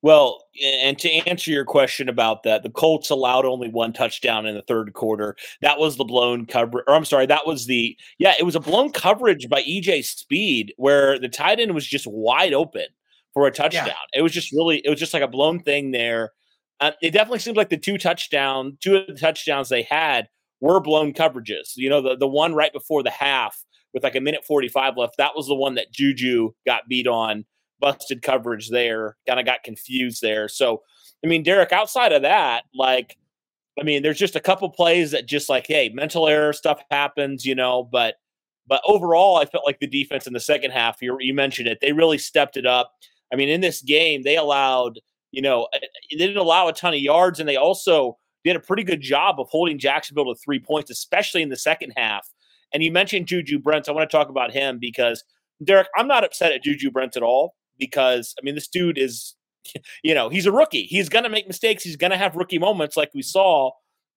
Well, 0.00 0.44
and 0.62 0.96
to 1.00 1.10
answer 1.28 1.50
your 1.50 1.64
question 1.64 2.08
about 2.08 2.44
that, 2.44 2.62
the 2.62 2.70
Colts 2.70 3.10
allowed 3.10 3.44
only 3.44 3.68
one 3.68 3.92
touchdown 3.92 4.46
in 4.46 4.54
the 4.54 4.62
third 4.62 4.92
quarter. 4.92 5.34
That 5.60 5.80
was 5.80 5.96
the 5.96 6.04
blown 6.04 6.46
cover. 6.46 6.84
Or 6.86 6.94
I'm 6.94 7.04
sorry, 7.04 7.26
that 7.26 7.46
was 7.46 7.66
the 7.66 7.96
yeah, 8.18 8.34
it 8.38 8.44
was 8.44 8.54
a 8.54 8.60
blown 8.60 8.92
coverage 8.92 9.48
by 9.48 9.62
EJ 9.62 10.04
Speed 10.04 10.72
where 10.76 11.18
the 11.18 11.28
tight 11.28 11.58
end 11.58 11.74
was 11.74 11.86
just 11.86 12.06
wide 12.06 12.52
open 12.52 12.86
for 13.34 13.46
a 13.46 13.50
touchdown. 13.50 13.88
Yeah. 13.88 14.18
It 14.20 14.22
was 14.22 14.32
just 14.32 14.52
really, 14.52 14.78
it 14.78 14.88
was 14.88 15.00
just 15.00 15.14
like 15.14 15.22
a 15.22 15.28
blown 15.28 15.62
thing 15.62 15.90
there. 15.90 16.32
Uh, 16.80 16.92
it 17.02 17.10
definitely 17.10 17.40
seems 17.40 17.56
like 17.56 17.70
the 17.70 17.76
two 17.76 17.98
touchdown, 17.98 18.78
two 18.80 18.96
of 18.96 19.06
the 19.06 19.14
touchdowns 19.14 19.68
they 19.68 19.82
had 19.82 20.28
were 20.60 20.80
blown 20.80 21.12
coverages. 21.12 21.72
You 21.76 21.90
know, 21.90 22.00
the 22.00 22.16
the 22.16 22.28
one 22.28 22.54
right 22.54 22.72
before 22.72 23.02
the 23.02 23.10
half 23.10 23.64
with 23.94 24.04
like 24.04 24.16
a 24.16 24.20
minute 24.20 24.44
45 24.44 24.96
left, 24.96 25.16
that 25.18 25.34
was 25.34 25.46
the 25.46 25.54
one 25.54 25.74
that 25.74 25.92
Juju 25.92 26.50
got 26.66 26.88
beat 26.88 27.06
on, 27.06 27.44
busted 27.80 28.22
coverage 28.22 28.68
there, 28.68 29.16
kind 29.26 29.40
of 29.40 29.46
got 29.46 29.62
confused 29.64 30.22
there. 30.22 30.48
So, 30.48 30.82
I 31.24 31.28
mean, 31.28 31.42
Derek, 31.42 31.72
outside 31.72 32.12
of 32.12 32.22
that, 32.22 32.64
like, 32.74 33.16
I 33.80 33.84
mean, 33.84 34.02
there's 34.02 34.18
just 34.18 34.36
a 34.36 34.40
couple 34.40 34.68
plays 34.70 35.12
that 35.12 35.26
just 35.26 35.48
like, 35.48 35.66
hey, 35.66 35.88
mental 35.88 36.28
error 36.28 36.52
stuff 36.52 36.82
happens, 36.90 37.44
you 37.44 37.54
know, 37.54 37.88
but 37.90 38.16
but 38.66 38.82
overall, 38.86 39.36
I 39.36 39.46
felt 39.46 39.64
like 39.64 39.80
the 39.80 39.86
defense 39.86 40.26
in 40.26 40.34
the 40.34 40.40
second 40.40 40.72
half, 40.72 41.00
you, 41.00 41.16
you 41.20 41.32
mentioned 41.32 41.68
it, 41.68 41.78
they 41.80 41.92
really 41.92 42.18
stepped 42.18 42.56
it 42.56 42.66
up. 42.66 42.92
I 43.32 43.36
mean, 43.36 43.48
in 43.48 43.62
this 43.62 43.80
game, 43.80 44.22
they 44.22 44.36
allowed, 44.36 45.00
you 45.30 45.42
know, 45.42 45.68
eh, 45.74 45.78
they 46.10 46.16
didn't 46.16 46.36
allow 46.36 46.68
a 46.68 46.72
ton 46.72 46.94
of 46.94 47.00
yards, 47.00 47.40
and 47.40 47.48
they 47.48 47.56
also 47.56 48.18
did 48.44 48.56
a 48.56 48.60
pretty 48.60 48.84
good 48.84 49.00
job 49.00 49.38
of 49.38 49.48
holding 49.48 49.78
Jacksonville 49.78 50.32
to 50.32 50.40
three 50.40 50.58
points, 50.58 50.90
especially 50.90 51.42
in 51.42 51.48
the 51.48 51.56
second 51.56 51.92
half. 51.96 52.28
And 52.72 52.82
you 52.82 52.92
mentioned 52.92 53.26
Juju 53.26 53.58
Brents. 53.58 53.88
I 53.88 53.92
want 53.92 54.08
to 54.08 54.16
talk 54.16 54.28
about 54.28 54.52
him 54.52 54.78
because 54.78 55.24
Derek, 55.62 55.88
I'm 55.96 56.08
not 56.08 56.24
upset 56.24 56.52
at 56.52 56.62
Juju 56.62 56.90
Brents 56.90 57.16
at 57.16 57.22
all 57.22 57.54
because 57.78 58.34
I 58.40 58.44
mean 58.44 58.54
this 58.54 58.68
dude 58.68 58.98
is, 58.98 59.34
you 60.02 60.14
know, 60.14 60.28
he's 60.28 60.46
a 60.46 60.52
rookie. 60.52 60.84
He's 60.84 61.08
going 61.08 61.24
to 61.24 61.30
make 61.30 61.46
mistakes. 61.46 61.82
He's 61.82 61.96
going 61.96 62.10
to 62.10 62.16
have 62.16 62.36
rookie 62.36 62.58
moments 62.58 62.96
like 62.96 63.10
we 63.14 63.22
saw. 63.22 63.70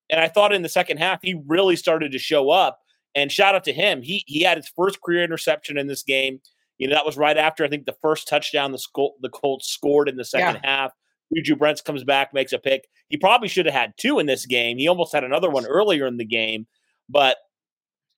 And 0.10 0.20
I 0.20 0.28
thought 0.28 0.54
in 0.54 0.62
the 0.62 0.70
second 0.70 0.98
half 0.98 1.20
he 1.22 1.42
really 1.48 1.76
started 1.76 2.12
to 2.12 2.20
show 2.20 2.50
up. 2.50 2.80
And 3.16 3.32
shout 3.32 3.56
out 3.56 3.66
to 3.66 3.74
him. 3.74 4.02
He 4.02 4.24
he 4.28 4.42
had 4.42 4.58
his 4.58 4.72
first 4.76 5.02
career 5.02 5.24
interception 5.24 5.78
in 5.78 5.88
this 5.88 6.04
game. 6.04 6.40
You 6.78 6.88
know 6.88 6.96
that 6.96 7.06
was 7.06 7.18
right 7.18 7.38
after 7.38 7.64
I 7.64 7.68
think 7.68 7.86
the 7.86 7.96
first 8.02 8.28
touchdown 8.28 8.72
the 8.72 8.84
Col- 8.94 9.16
the 9.22 9.30
Colts 9.30 9.68
scored 9.68 10.08
in 10.08 10.16
the 10.16 10.26
second 10.26 10.62
yeah. 10.64 10.70
half. 10.70 10.92
Juju 11.36 11.56
Brents 11.56 11.82
comes 11.82 12.04
back, 12.04 12.34
makes 12.34 12.54
a 12.54 12.60
pick. 12.60 12.88
He 13.10 13.18
probably 13.18 13.48
should 13.48 13.66
have 13.66 13.76
had 13.76 13.94
two 13.98 14.20
in 14.20 14.26
this 14.26 14.46
game. 14.46 14.78
He 14.78 14.88
almost 14.88 15.14
had 15.14 15.24
another 15.24 15.50
one 15.50 15.66
earlier 15.66 16.06
in 16.06 16.18
the 16.18 16.26
game, 16.26 16.68
but 17.10 17.38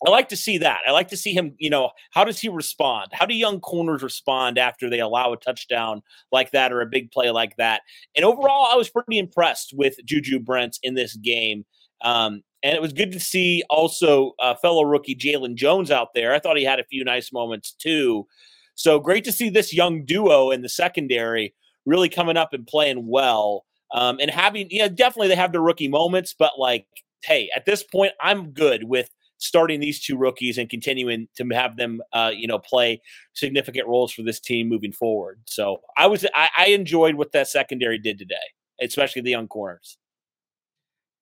I 0.06 0.10
like 0.10 0.30
to 0.30 0.36
see 0.36 0.58
that. 0.58 0.82
I 0.88 0.92
like 0.92 1.08
to 1.10 1.18
see 1.18 1.34
him, 1.34 1.56
you 1.60 1.70
know, 1.70 1.92
how 2.12 2.26
does 2.26 2.40
he 2.40 2.50
respond? 2.50 3.12
How 3.14 3.26
do 3.26 3.34
young 3.34 3.62
corners 3.62 4.04
respond 4.04 4.58
after 4.58 4.90
they 4.90 5.00
allow 5.00 5.32
a 5.32 5.38
touchdown 5.38 6.02
like 6.32 6.52
that 6.52 6.74
or 6.74 6.82
a 6.82 6.86
big 6.86 7.12
play 7.12 7.32
like 7.32 7.56
that? 7.58 7.82
And 8.16 8.26
overall, 8.26 8.68
I 8.70 8.76
was 8.76 8.90
pretty 8.90 9.18
impressed 9.18 9.74
with 9.74 9.96
Juju 10.04 10.40
Brents 10.40 10.80
in 10.84 10.96
this 10.96 11.16
game. 11.16 11.66
Um, 12.02 12.44
and 12.64 12.76
it 12.76 12.82
was 12.82 12.92
good 12.92 13.14
to 13.14 13.20
see 13.20 13.64
also 13.70 14.34
uh, 14.42 14.56
fellow 14.56 14.84
rookie 14.84 15.16
Jaylon 15.16 15.56
Jones 15.56 15.90
out 15.90 16.10
there. 16.14 16.34
I 16.34 16.40
thought 16.40 16.58
he 16.58 16.66
had 16.66 16.80
a 16.80 16.86
few 16.86 17.06
nice 17.06 17.32
moments 17.32 17.72
too. 17.72 18.28
So 18.76 19.00
great 19.00 19.24
to 19.26 19.32
see 19.32 19.50
this 19.50 19.74
young 19.74 20.04
duo 20.04 20.52
in 20.52 20.64
the 20.64 20.70
secondary 20.70 21.54
really 21.86 22.10
coming 22.10 22.38
up 22.38 22.54
and 22.54 22.66
playing 22.66 23.08
well. 23.08 23.66
Um, 23.94 24.18
and 24.20 24.32
having, 24.32 24.68
yeah, 24.72 24.88
definitely 24.88 25.28
they 25.28 25.36
have 25.36 25.52
their 25.52 25.62
rookie 25.62 25.88
moments, 25.88 26.34
but 26.38 26.54
like, 26.58 26.88
hey, 27.24 27.50
at 27.56 27.66
this 27.66 27.84
point, 27.84 28.14
I'm 28.22 28.52
good 28.52 28.86
with 28.86 29.10
starting 29.38 29.80
these 29.80 30.00
two 30.00 30.18
rookies 30.18 30.58
and 30.58 30.70
continuing 30.70 31.28
to 31.36 31.46
have 31.50 31.78
them, 31.78 32.02
uh, 32.14 32.32
you 32.34 32.48
know, 32.48 32.58
play 32.58 33.02
significant 33.34 33.88
roles 33.88 34.12
for 34.12 34.24
this 34.24 34.40
team 34.40 34.68
moving 34.68 34.92
forward. 34.92 35.42
So 35.46 35.82
I 35.98 36.08
was, 36.08 36.26
I, 36.34 36.50
I 36.58 36.66
enjoyed 36.68 37.16
what 37.16 37.34
that 37.34 37.48
secondary 37.48 38.00
did 38.00 38.18
today, 38.18 38.36
especially 38.82 39.22
the 39.22 39.32
young 39.32 39.48
corners. 39.48 39.98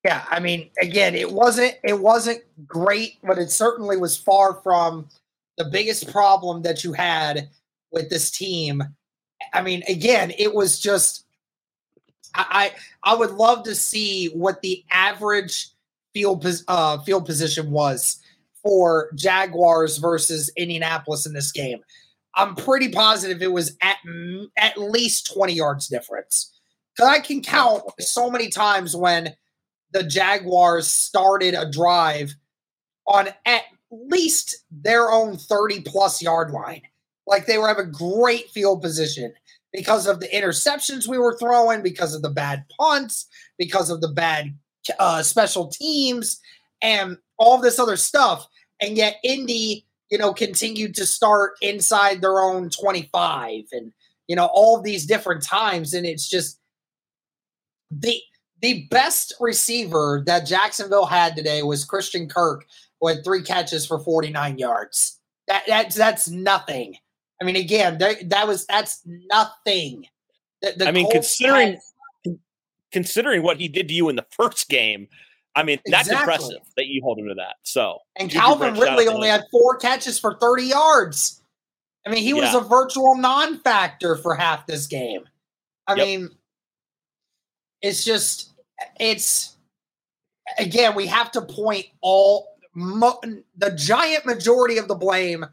Yeah, 0.04 0.24
I 0.30 0.40
mean, 0.40 0.70
again, 0.80 1.14
it 1.14 1.30
wasn't 1.30 1.76
it 1.84 2.00
wasn't 2.00 2.42
great, 2.66 3.18
but 3.22 3.38
it 3.38 3.52
certainly 3.52 3.96
was 3.96 4.16
far 4.16 4.60
from 4.62 5.08
the 5.58 5.64
biggest 5.64 6.10
problem 6.10 6.62
that 6.62 6.82
you 6.82 6.92
had 6.92 7.50
with 7.92 8.10
this 8.10 8.30
team. 8.30 8.82
I 9.52 9.62
mean, 9.62 9.82
again, 9.88 10.32
it 10.38 10.54
was 10.54 10.80
just 10.80 11.26
I 12.34 12.72
I 13.02 13.14
would 13.14 13.32
love 13.32 13.64
to 13.64 13.74
see 13.74 14.28
what 14.28 14.62
the 14.62 14.84
average 14.90 15.68
field 16.14 16.46
uh, 16.68 16.98
field 16.98 17.26
position 17.26 17.70
was 17.70 18.18
for 18.62 19.10
Jaguars 19.14 19.98
versus 19.98 20.50
Indianapolis 20.56 21.26
in 21.26 21.32
this 21.32 21.52
game. 21.52 21.80
I'm 22.34 22.54
pretty 22.54 22.88
positive 22.88 23.42
it 23.42 23.52
was 23.52 23.76
at 23.82 23.98
at 24.56 24.78
least 24.78 25.32
20 25.34 25.52
yards 25.52 25.88
difference. 25.88 26.52
Cuz 26.98 27.06
I 27.06 27.20
can 27.20 27.42
count 27.42 27.82
so 28.00 28.30
many 28.30 28.48
times 28.48 28.96
when 28.96 29.34
the 29.92 30.02
Jaguars 30.02 30.90
started 30.90 31.54
a 31.54 31.70
drive 31.70 32.34
on 33.06 33.28
at 33.44 33.64
least 33.90 34.64
their 34.70 35.10
own 35.10 35.36
30 35.36 35.82
plus 35.82 36.22
yard 36.22 36.50
line. 36.50 36.82
Like 37.26 37.46
they 37.46 37.58
were 37.58 37.68
having 37.68 37.92
great 37.92 38.50
field 38.50 38.82
position 38.82 39.32
because 39.72 40.06
of 40.06 40.20
the 40.20 40.28
interceptions 40.28 41.08
we 41.08 41.18
were 41.18 41.36
throwing, 41.38 41.82
because 41.82 42.14
of 42.14 42.22
the 42.22 42.30
bad 42.30 42.64
punts, 42.78 43.26
because 43.58 43.90
of 43.90 44.00
the 44.00 44.08
bad 44.08 44.54
uh, 44.98 45.22
special 45.22 45.68
teams 45.68 46.40
and 46.82 47.16
all 47.38 47.58
this 47.58 47.78
other 47.78 47.96
stuff. 47.96 48.46
And 48.80 48.96
yet, 48.96 49.16
Indy, 49.22 49.86
you 50.10 50.18
know, 50.18 50.34
continued 50.34 50.94
to 50.96 51.06
start 51.06 51.52
inside 51.62 52.20
their 52.20 52.40
own 52.40 52.68
25 52.68 53.64
and, 53.72 53.92
you 54.28 54.36
know, 54.36 54.46
all 54.52 54.80
these 54.82 55.06
different 55.06 55.42
times. 55.42 55.94
And 55.94 56.04
it's 56.04 56.28
just 56.28 56.58
the 57.90 58.20
the 58.60 58.86
best 58.90 59.34
receiver 59.40 60.22
that 60.26 60.46
Jacksonville 60.46 61.06
had 61.06 61.34
today 61.34 61.62
was 61.62 61.84
Christian 61.84 62.28
Kirk 62.28 62.64
who 63.00 63.08
had 63.08 63.24
three 63.24 63.42
catches 63.42 63.84
for 63.84 63.98
49 63.98 64.58
yards. 64.58 65.18
That 65.48 65.64
that's 65.66 65.96
that's 65.96 66.28
nothing. 66.28 66.96
I 67.42 67.44
mean, 67.44 67.56
again, 67.56 67.98
that, 67.98 68.30
that 68.30 68.46
was 68.46 68.64
that's 68.66 69.02
nothing. 69.04 70.06
The, 70.60 70.74
the 70.76 70.86
I 70.86 70.92
mean, 70.92 71.10
considering 71.10 71.78
had, 72.24 72.38
considering 72.92 73.42
what 73.42 73.56
he 73.56 73.66
did 73.66 73.88
to 73.88 73.94
you 73.94 74.08
in 74.08 74.14
the 74.14 74.26
first 74.30 74.68
game, 74.68 75.08
I 75.56 75.64
mean, 75.64 75.80
that's 75.86 76.06
exactly. 76.06 76.34
impressive 76.34 76.62
that 76.76 76.86
you 76.86 77.02
hold 77.02 77.18
him 77.18 77.26
to 77.26 77.34
that. 77.34 77.56
So, 77.64 77.98
and 78.14 78.30
Calvin 78.30 78.74
Ridley 78.74 79.08
only 79.08 79.26
had 79.26 79.42
four 79.50 79.76
catches 79.76 80.20
for 80.20 80.38
30 80.38 80.62
yards. 80.62 81.42
I 82.06 82.10
mean, 82.10 82.22
he 82.22 82.32
was 82.32 82.54
a 82.54 82.60
virtual 82.60 83.16
non 83.16 83.58
factor 83.58 84.14
for 84.14 84.36
half 84.36 84.64
this 84.68 84.86
game. 84.86 85.24
I 85.88 85.96
yep. 85.96 86.06
mean, 86.06 86.30
it's 87.80 88.04
just, 88.04 88.52
it's, 89.00 89.56
again, 90.60 90.94
we 90.94 91.08
have 91.08 91.32
to 91.32 91.42
point 91.42 91.86
all, 92.02 92.46
mo- 92.72 93.20
the 93.56 93.72
giant 93.72 94.26
majority 94.26 94.78
of 94.78 94.86
the 94.86 94.94
blame 94.94 95.44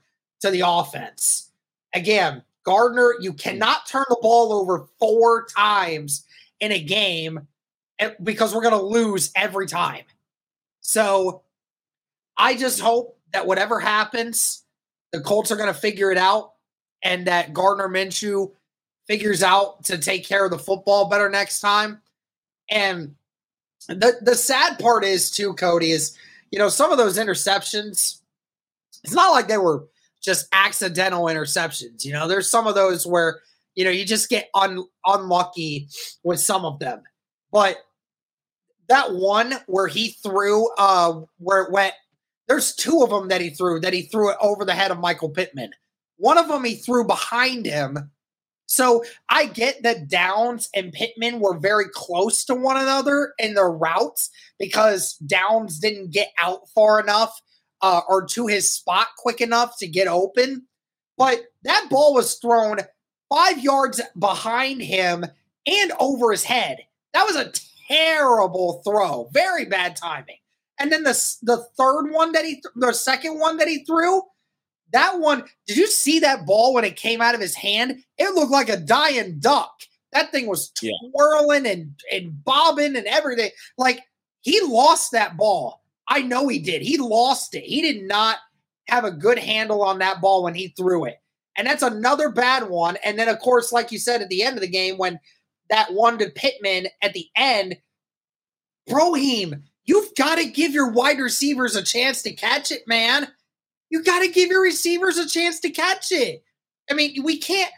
to 0.41 0.51
the 0.51 0.61
offense. 0.65 1.48
Again, 1.93 2.43
Gardner, 2.63 3.15
you 3.19 3.33
cannot 3.33 3.87
turn 3.87 4.05
the 4.09 4.19
ball 4.21 4.53
over 4.53 4.87
four 4.99 5.45
times 5.45 6.25
in 6.59 6.71
a 6.71 6.79
game 6.79 7.47
eh, 7.99 8.11
because 8.21 8.53
we're 8.53 8.61
going 8.61 8.77
to 8.77 8.81
lose 8.81 9.31
every 9.35 9.67
time. 9.67 10.03
So 10.81 11.41
I 12.37 12.55
just 12.55 12.79
hope 12.79 13.17
that 13.33 13.47
whatever 13.47 13.79
happens, 13.79 14.63
the 15.11 15.21
Colts 15.21 15.51
are 15.51 15.55
going 15.55 15.73
to 15.73 15.79
figure 15.79 16.11
it 16.11 16.17
out 16.17 16.53
and 17.01 17.27
that 17.27 17.53
Gardner 17.53 17.87
Minshew 17.87 18.51
figures 19.07 19.41
out 19.41 19.83
to 19.85 19.97
take 19.97 20.25
care 20.25 20.45
of 20.45 20.51
the 20.51 20.59
football 20.59 21.09
better 21.09 21.29
next 21.29 21.61
time. 21.61 22.01
And 22.69 23.15
the 23.87 24.17
the 24.21 24.35
sad 24.35 24.77
part 24.77 25.03
is 25.03 25.31
too, 25.31 25.53
Cody, 25.53 25.91
is 25.91 26.15
you 26.51 26.59
know, 26.59 26.69
some 26.69 26.91
of 26.91 26.97
those 26.97 27.17
interceptions, 27.17 28.19
it's 29.03 29.13
not 29.13 29.31
like 29.31 29.47
they 29.47 29.57
were 29.57 29.87
just 30.21 30.47
accidental 30.51 31.25
interceptions. 31.25 32.03
You 32.03 32.13
know, 32.13 32.27
there's 32.27 32.49
some 32.49 32.67
of 32.67 32.75
those 32.75 33.07
where 33.07 33.41
you 33.79 33.85
know, 33.85 33.91
you 33.91 34.03
just 34.03 34.27
get 34.27 34.49
un, 34.53 34.83
unlucky 35.05 35.87
with 36.23 36.41
some 36.41 36.65
of 36.65 36.79
them. 36.79 37.01
But 37.49 37.77
that 38.89 39.13
one 39.13 39.53
where 39.67 39.87
he 39.87 40.09
threw, 40.21 40.69
uh, 40.77 41.21
where 41.37 41.63
it 41.63 41.71
went, 41.71 41.93
there's 42.49 42.75
two 42.75 43.03
of 43.03 43.09
them 43.09 43.29
that 43.29 43.39
he 43.39 43.51
threw 43.51 43.79
that 43.79 43.93
he 43.93 44.01
threw 44.01 44.31
it 44.31 44.37
over 44.41 44.65
the 44.65 44.73
head 44.73 44.91
of 44.91 44.99
Michael 44.99 45.29
Pittman. 45.29 45.71
One 46.17 46.37
of 46.37 46.49
them 46.49 46.65
he 46.65 46.75
threw 46.75 47.05
behind 47.05 47.65
him. 47.65 48.11
So 48.65 49.05
I 49.29 49.45
get 49.45 49.81
that 49.83 50.09
Downs 50.09 50.67
and 50.75 50.91
Pittman 50.91 51.39
were 51.39 51.57
very 51.57 51.85
close 51.93 52.43
to 52.45 52.55
one 52.55 52.75
another 52.75 53.33
in 53.39 53.53
their 53.53 53.71
routes 53.71 54.29
because 54.59 55.13
Downs 55.25 55.79
didn't 55.79 56.11
get 56.11 56.33
out 56.37 56.67
far 56.75 56.99
enough 56.99 57.39
uh, 57.81 58.01
or 58.07 58.25
to 58.25 58.47
his 58.47 58.71
spot 58.71 59.07
quick 59.17 59.41
enough 59.41 59.77
to 59.79 59.87
get 59.87 60.07
open. 60.07 60.65
But 61.17 61.45
that 61.63 61.87
ball 61.89 62.13
was 62.13 62.35
thrown 62.35 62.79
five 63.29 63.59
yards 63.59 64.01
behind 64.17 64.81
him 64.81 65.25
and 65.65 65.91
over 65.99 66.31
his 66.31 66.43
head. 66.43 66.79
That 67.13 67.25
was 67.25 67.35
a 67.35 67.51
terrible 67.87 68.81
throw. 68.85 69.29
Very 69.33 69.65
bad 69.65 69.95
timing. 69.95 70.37
And 70.79 70.91
then 70.91 71.03
the 71.03 71.37
the 71.41 71.65
third 71.77 72.11
one 72.11 72.31
that 72.31 72.45
he, 72.45 72.63
the 72.75 72.93
second 72.93 73.39
one 73.39 73.57
that 73.57 73.67
he 73.67 73.83
threw, 73.83 74.21
that 74.93 75.19
one. 75.19 75.43
Did 75.67 75.77
you 75.77 75.87
see 75.87 76.19
that 76.19 76.45
ball 76.45 76.73
when 76.73 76.85
it 76.85 76.95
came 76.95 77.21
out 77.21 77.35
of 77.35 77.41
his 77.41 77.55
hand? 77.55 78.03
It 78.17 78.33
looked 78.33 78.51
like 78.51 78.69
a 78.69 78.77
dying 78.77 79.39
duck. 79.39 79.73
That 80.13 80.31
thing 80.31 80.47
was 80.47 80.71
twirling 80.71 81.65
yeah. 81.65 81.71
and 81.71 81.99
and 82.11 82.43
bobbing 82.43 82.95
and 82.95 83.05
everything. 83.07 83.51
Like 83.77 84.01
he 84.41 84.61
lost 84.61 85.11
that 85.11 85.37
ball. 85.37 85.78
I 86.09 86.21
know 86.23 86.47
he 86.47 86.59
did. 86.59 86.81
He 86.81 86.97
lost 86.97 87.55
it. 87.55 87.63
He 87.63 87.81
did 87.81 88.03
not 88.03 88.37
have 88.87 89.05
a 89.05 89.11
good 89.11 89.37
handle 89.37 89.83
on 89.83 89.99
that 89.99 90.21
ball 90.21 90.43
when 90.43 90.55
he 90.55 90.69
threw 90.69 91.05
it. 91.05 91.21
And 91.55 91.67
that's 91.67 91.83
another 91.83 92.29
bad 92.29 92.69
one. 92.69 92.97
And 93.03 93.17
then, 93.17 93.29
of 93.29 93.39
course, 93.39 93.71
like 93.71 93.91
you 93.91 93.99
said 93.99 94.21
at 94.21 94.29
the 94.29 94.43
end 94.43 94.55
of 94.55 94.61
the 94.61 94.67
game, 94.67 94.97
when 94.97 95.19
that 95.69 95.93
one 95.93 96.17
to 96.17 96.29
Pittman 96.29 96.87
at 97.01 97.13
the 97.13 97.27
end, 97.35 97.77
Brohim, 98.89 99.61
you've 99.85 100.15
got 100.15 100.35
to 100.35 100.45
give 100.45 100.71
your 100.71 100.89
wide 100.89 101.19
receivers 101.19 101.75
a 101.75 101.83
chance 101.83 102.23
to 102.23 102.33
catch 102.33 102.71
it, 102.71 102.87
man. 102.87 103.27
You 103.89 104.03
got 104.03 104.19
to 104.19 104.31
give 104.31 104.49
your 104.49 104.63
receivers 104.63 105.17
a 105.17 105.27
chance 105.27 105.59
to 105.61 105.69
catch 105.69 106.11
it. 106.11 106.43
I 106.89 106.93
mean, 106.93 107.23
we 107.23 107.37
can't, 107.37 107.71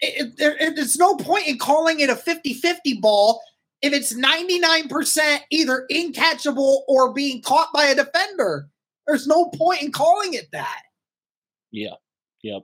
it, 0.00 0.34
it, 0.38 0.76
there's 0.76 0.98
no 0.98 1.16
point 1.16 1.48
in 1.48 1.58
calling 1.58 2.00
it 2.00 2.10
a 2.10 2.16
50 2.16 2.54
50 2.54 3.00
ball 3.00 3.40
if 3.82 3.92
it's 3.92 4.14
99% 4.14 5.40
either 5.50 5.86
incatchable 5.90 6.82
or 6.88 7.12
being 7.12 7.42
caught 7.42 7.68
by 7.74 7.86
a 7.86 7.94
defender. 7.94 8.68
There's 9.06 9.26
no 9.26 9.50
point 9.50 9.82
in 9.82 9.90
calling 9.90 10.34
it 10.34 10.46
that. 10.52 10.82
Yeah. 11.72 11.94
Yep 12.42 12.62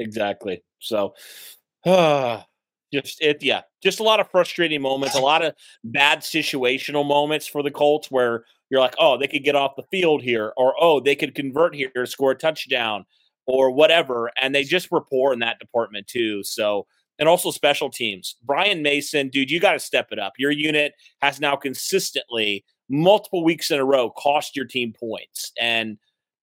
exactly. 0.00 0.64
So, 0.80 1.14
uh, 1.86 2.42
just 2.92 3.22
it, 3.22 3.42
yeah, 3.42 3.62
just 3.82 4.00
a 4.00 4.02
lot 4.02 4.18
of 4.18 4.28
frustrating 4.30 4.82
moments, 4.82 5.14
a 5.14 5.20
lot 5.20 5.44
of 5.44 5.54
bad 5.84 6.20
situational 6.20 7.06
moments 7.06 7.46
for 7.46 7.62
the 7.62 7.70
Colts 7.70 8.10
where 8.10 8.44
you're 8.68 8.80
like, 8.80 8.96
oh, 8.98 9.16
they 9.16 9.28
could 9.28 9.44
get 9.44 9.54
off 9.54 9.76
the 9.76 9.84
field 9.92 10.22
here, 10.22 10.52
or 10.56 10.74
oh, 10.80 10.98
they 10.98 11.14
could 11.14 11.34
convert 11.34 11.74
here, 11.74 11.90
score 12.04 12.32
a 12.32 12.36
touchdown, 12.36 13.04
or 13.46 13.70
whatever, 13.70 14.30
and 14.40 14.54
they 14.54 14.64
just 14.64 14.90
were 14.90 15.00
poor 15.00 15.32
in 15.32 15.38
that 15.38 15.60
department 15.60 16.08
too. 16.08 16.42
So, 16.42 16.86
and 17.20 17.28
also 17.28 17.50
special 17.50 17.90
teams. 17.90 18.34
Brian 18.42 18.82
Mason, 18.82 19.28
dude, 19.28 19.50
you 19.50 19.60
got 19.60 19.74
to 19.74 19.78
step 19.78 20.08
it 20.10 20.18
up. 20.18 20.32
Your 20.38 20.50
unit 20.50 20.94
has 21.20 21.38
now 21.38 21.54
consistently 21.54 22.64
multiple 22.88 23.44
weeks 23.44 23.70
in 23.70 23.78
a 23.78 23.84
row 23.84 24.10
cost 24.10 24.56
your 24.56 24.64
team 24.64 24.92
points, 24.98 25.52
and 25.60 25.98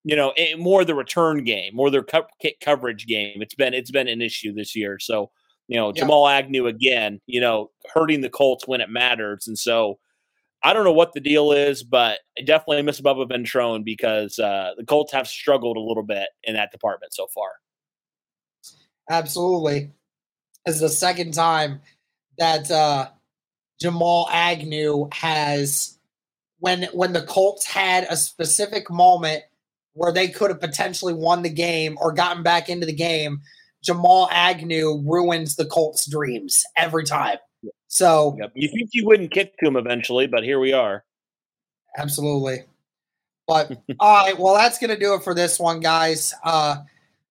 you 0.05 0.15
know, 0.15 0.31
it, 0.37 0.57
more 0.57 0.85
the 0.85 0.95
return 0.95 1.43
game, 1.43 1.75
more 1.75 1.89
their 1.89 2.03
co- 2.03 2.27
coverage 2.61 3.07
game. 3.07 3.41
It's 3.41 3.55
been 3.55 3.73
it's 3.73 3.91
been 3.91 4.07
an 4.07 4.21
issue 4.21 4.53
this 4.53 4.73
year. 4.73 4.99
So, 4.99 5.31
you 5.67 5.75
know, 5.75 5.91
yeah. 5.93 6.03
Jamal 6.03 6.29
Agnew 6.29 6.67
again, 6.67 7.19
you 7.25 7.41
know, 7.41 7.71
hurting 7.93 8.21
the 8.21 8.29
Colts 8.29 8.67
when 8.67 8.79
it 8.79 8.89
matters. 8.89 9.47
And 9.47 9.59
so 9.59 9.99
I 10.63 10.73
don't 10.73 10.85
know 10.85 10.93
what 10.93 11.13
the 11.13 11.19
deal 11.19 11.51
is, 11.51 11.83
but 11.83 12.19
I 12.37 12.43
definitely 12.43 12.83
miss 12.83 13.01
Bubba 13.01 13.29
Ventrone 13.29 13.83
because 13.83 14.39
uh, 14.39 14.71
the 14.77 14.85
Colts 14.85 15.11
have 15.11 15.27
struggled 15.27 15.75
a 15.75 15.81
little 15.81 16.03
bit 16.03 16.29
in 16.43 16.53
that 16.53 16.71
department 16.71 17.13
so 17.13 17.27
far. 17.27 17.49
Absolutely. 19.09 19.91
Is 20.67 20.79
the 20.79 20.89
second 20.89 21.33
time 21.33 21.81
that 22.37 22.69
uh, 22.69 23.09
Jamal 23.81 24.27
Agnew 24.31 25.09
has 25.11 25.97
when 26.59 26.83
when 26.93 27.13
the 27.13 27.23
Colts 27.23 27.65
had 27.65 28.05
a 28.09 28.15
specific 28.15 28.91
moment– 28.91 29.43
where 29.97 30.11
they 30.11 30.27
could 30.27 30.51
have 30.51 30.61
potentially 30.61 31.13
won 31.13 31.41
the 31.41 31.49
game 31.49 31.97
or 31.99 32.11
gotten 32.11 32.43
back 32.43 32.69
into 32.69 32.85
the 32.85 32.93
game, 32.93 33.41
Jamal 33.83 34.29
Agnew 34.31 35.03
ruins 35.03 35.55
the 35.55 35.65
Colts' 35.65 36.05
dreams 36.05 36.63
every 36.75 37.03
time. 37.03 37.37
So 37.87 38.37
yep. 38.39 38.51
you 38.53 38.69
think 38.69 38.91
you 38.93 39.07
wouldn't 39.07 39.31
kick 39.31 39.57
to 39.57 39.65
him 39.65 39.75
eventually, 39.75 40.27
but 40.27 40.43
here 40.43 40.59
we 40.59 40.71
are. 40.71 41.03
Absolutely. 41.97 42.59
But 43.47 43.71
all 43.99 44.25
right, 44.25 44.37
well, 44.37 44.53
that's 44.53 44.77
gonna 44.77 44.99
do 44.99 45.15
it 45.15 45.23
for 45.23 45.33
this 45.33 45.59
one, 45.59 45.79
guys. 45.79 46.33
Uh 46.43 46.77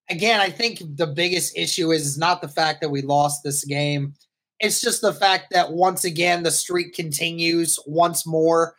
again, 0.08 0.40
I 0.40 0.50
think 0.50 0.82
the 0.96 1.06
biggest 1.06 1.56
issue 1.56 1.90
is, 1.92 2.18
not 2.18 2.40
the 2.40 2.48
fact 2.48 2.80
that 2.80 2.90
we 2.90 3.02
lost 3.02 3.42
this 3.42 3.64
game. 3.64 4.14
It's 4.60 4.80
just 4.80 5.02
the 5.02 5.12
fact 5.12 5.46
that 5.50 5.72
once 5.72 6.04
again 6.04 6.42
the 6.42 6.50
streak 6.50 6.94
continues 6.94 7.78
once 7.86 8.26
more, 8.26 8.74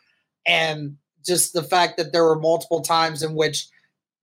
and 0.46 0.96
just 1.24 1.52
the 1.52 1.62
fact 1.62 1.96
that 1.98 2.12
there 2.12 2.24
were 2.24 2.38
multiple 2.38 2.80
times 2.80 3.22
in 3.22 3.34
which 3.34 3.68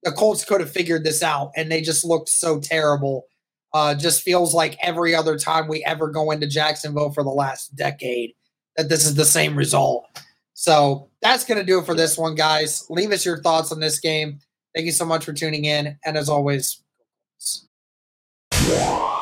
the 0.03 0.11
Colts 0.11 0.43
could 0.43 0.61
have 0.61 0.71
figured 0.71 1.03
this 1.03 1.23
out, 1.23 1.51
and 1.55 1.71
they 1.71 1.81
just 1.81 2.03
looked 2.03 2.29
so 2.29 2.59
terrible. 2.59 3.25
Uh, 3.73 3.93
just 3.93 4.21
feels 4.21 4.53
like 4.53 4.77
every 4.81 5.13
other 5.13 5.37
time 5.37 5.67
we 5.67 5.83
ever 5.83 6.07
go 6.07 6.31
into 6.31 6.47
Jacksonville 6.47 7.11
for 7.11 7.23
the 7.23 7.29
last 7.29 7.75
decade 7.75 8.33
that 8.77 8.87
this 8.87 9.05
is 9.05 9.15
the 9.15 9.25
same 9.25 9.57
result. 9.57 10.07
So 10.53 11.09
that's 11.21 11.43
going 11.43 11.57
to 11.59 11.65
do 11.65 11.79
it 11.79 11.85
for 11.85 11.93
this 11.93 12.17
one, 12.17 12.35
guys. 12.35 12.85
Leave 12.89 13.11
us 13.11 13.25
your 13.25 13.41
thoughts 13.41 13.73
on 13.73 13.81
this 13.81 13.99
game. 13.99 14.39
Thank 14.73 14.85
you 14.85 14.93
so 14.93 15.05
much 15.05 15.25
for 15.25 15.33
tuning 15.33 15.65
in. 15.65 15.97
And 16.05 16.15
as 16.15 16.29
always, 16.29 16.81
Wow. 18.67 19.14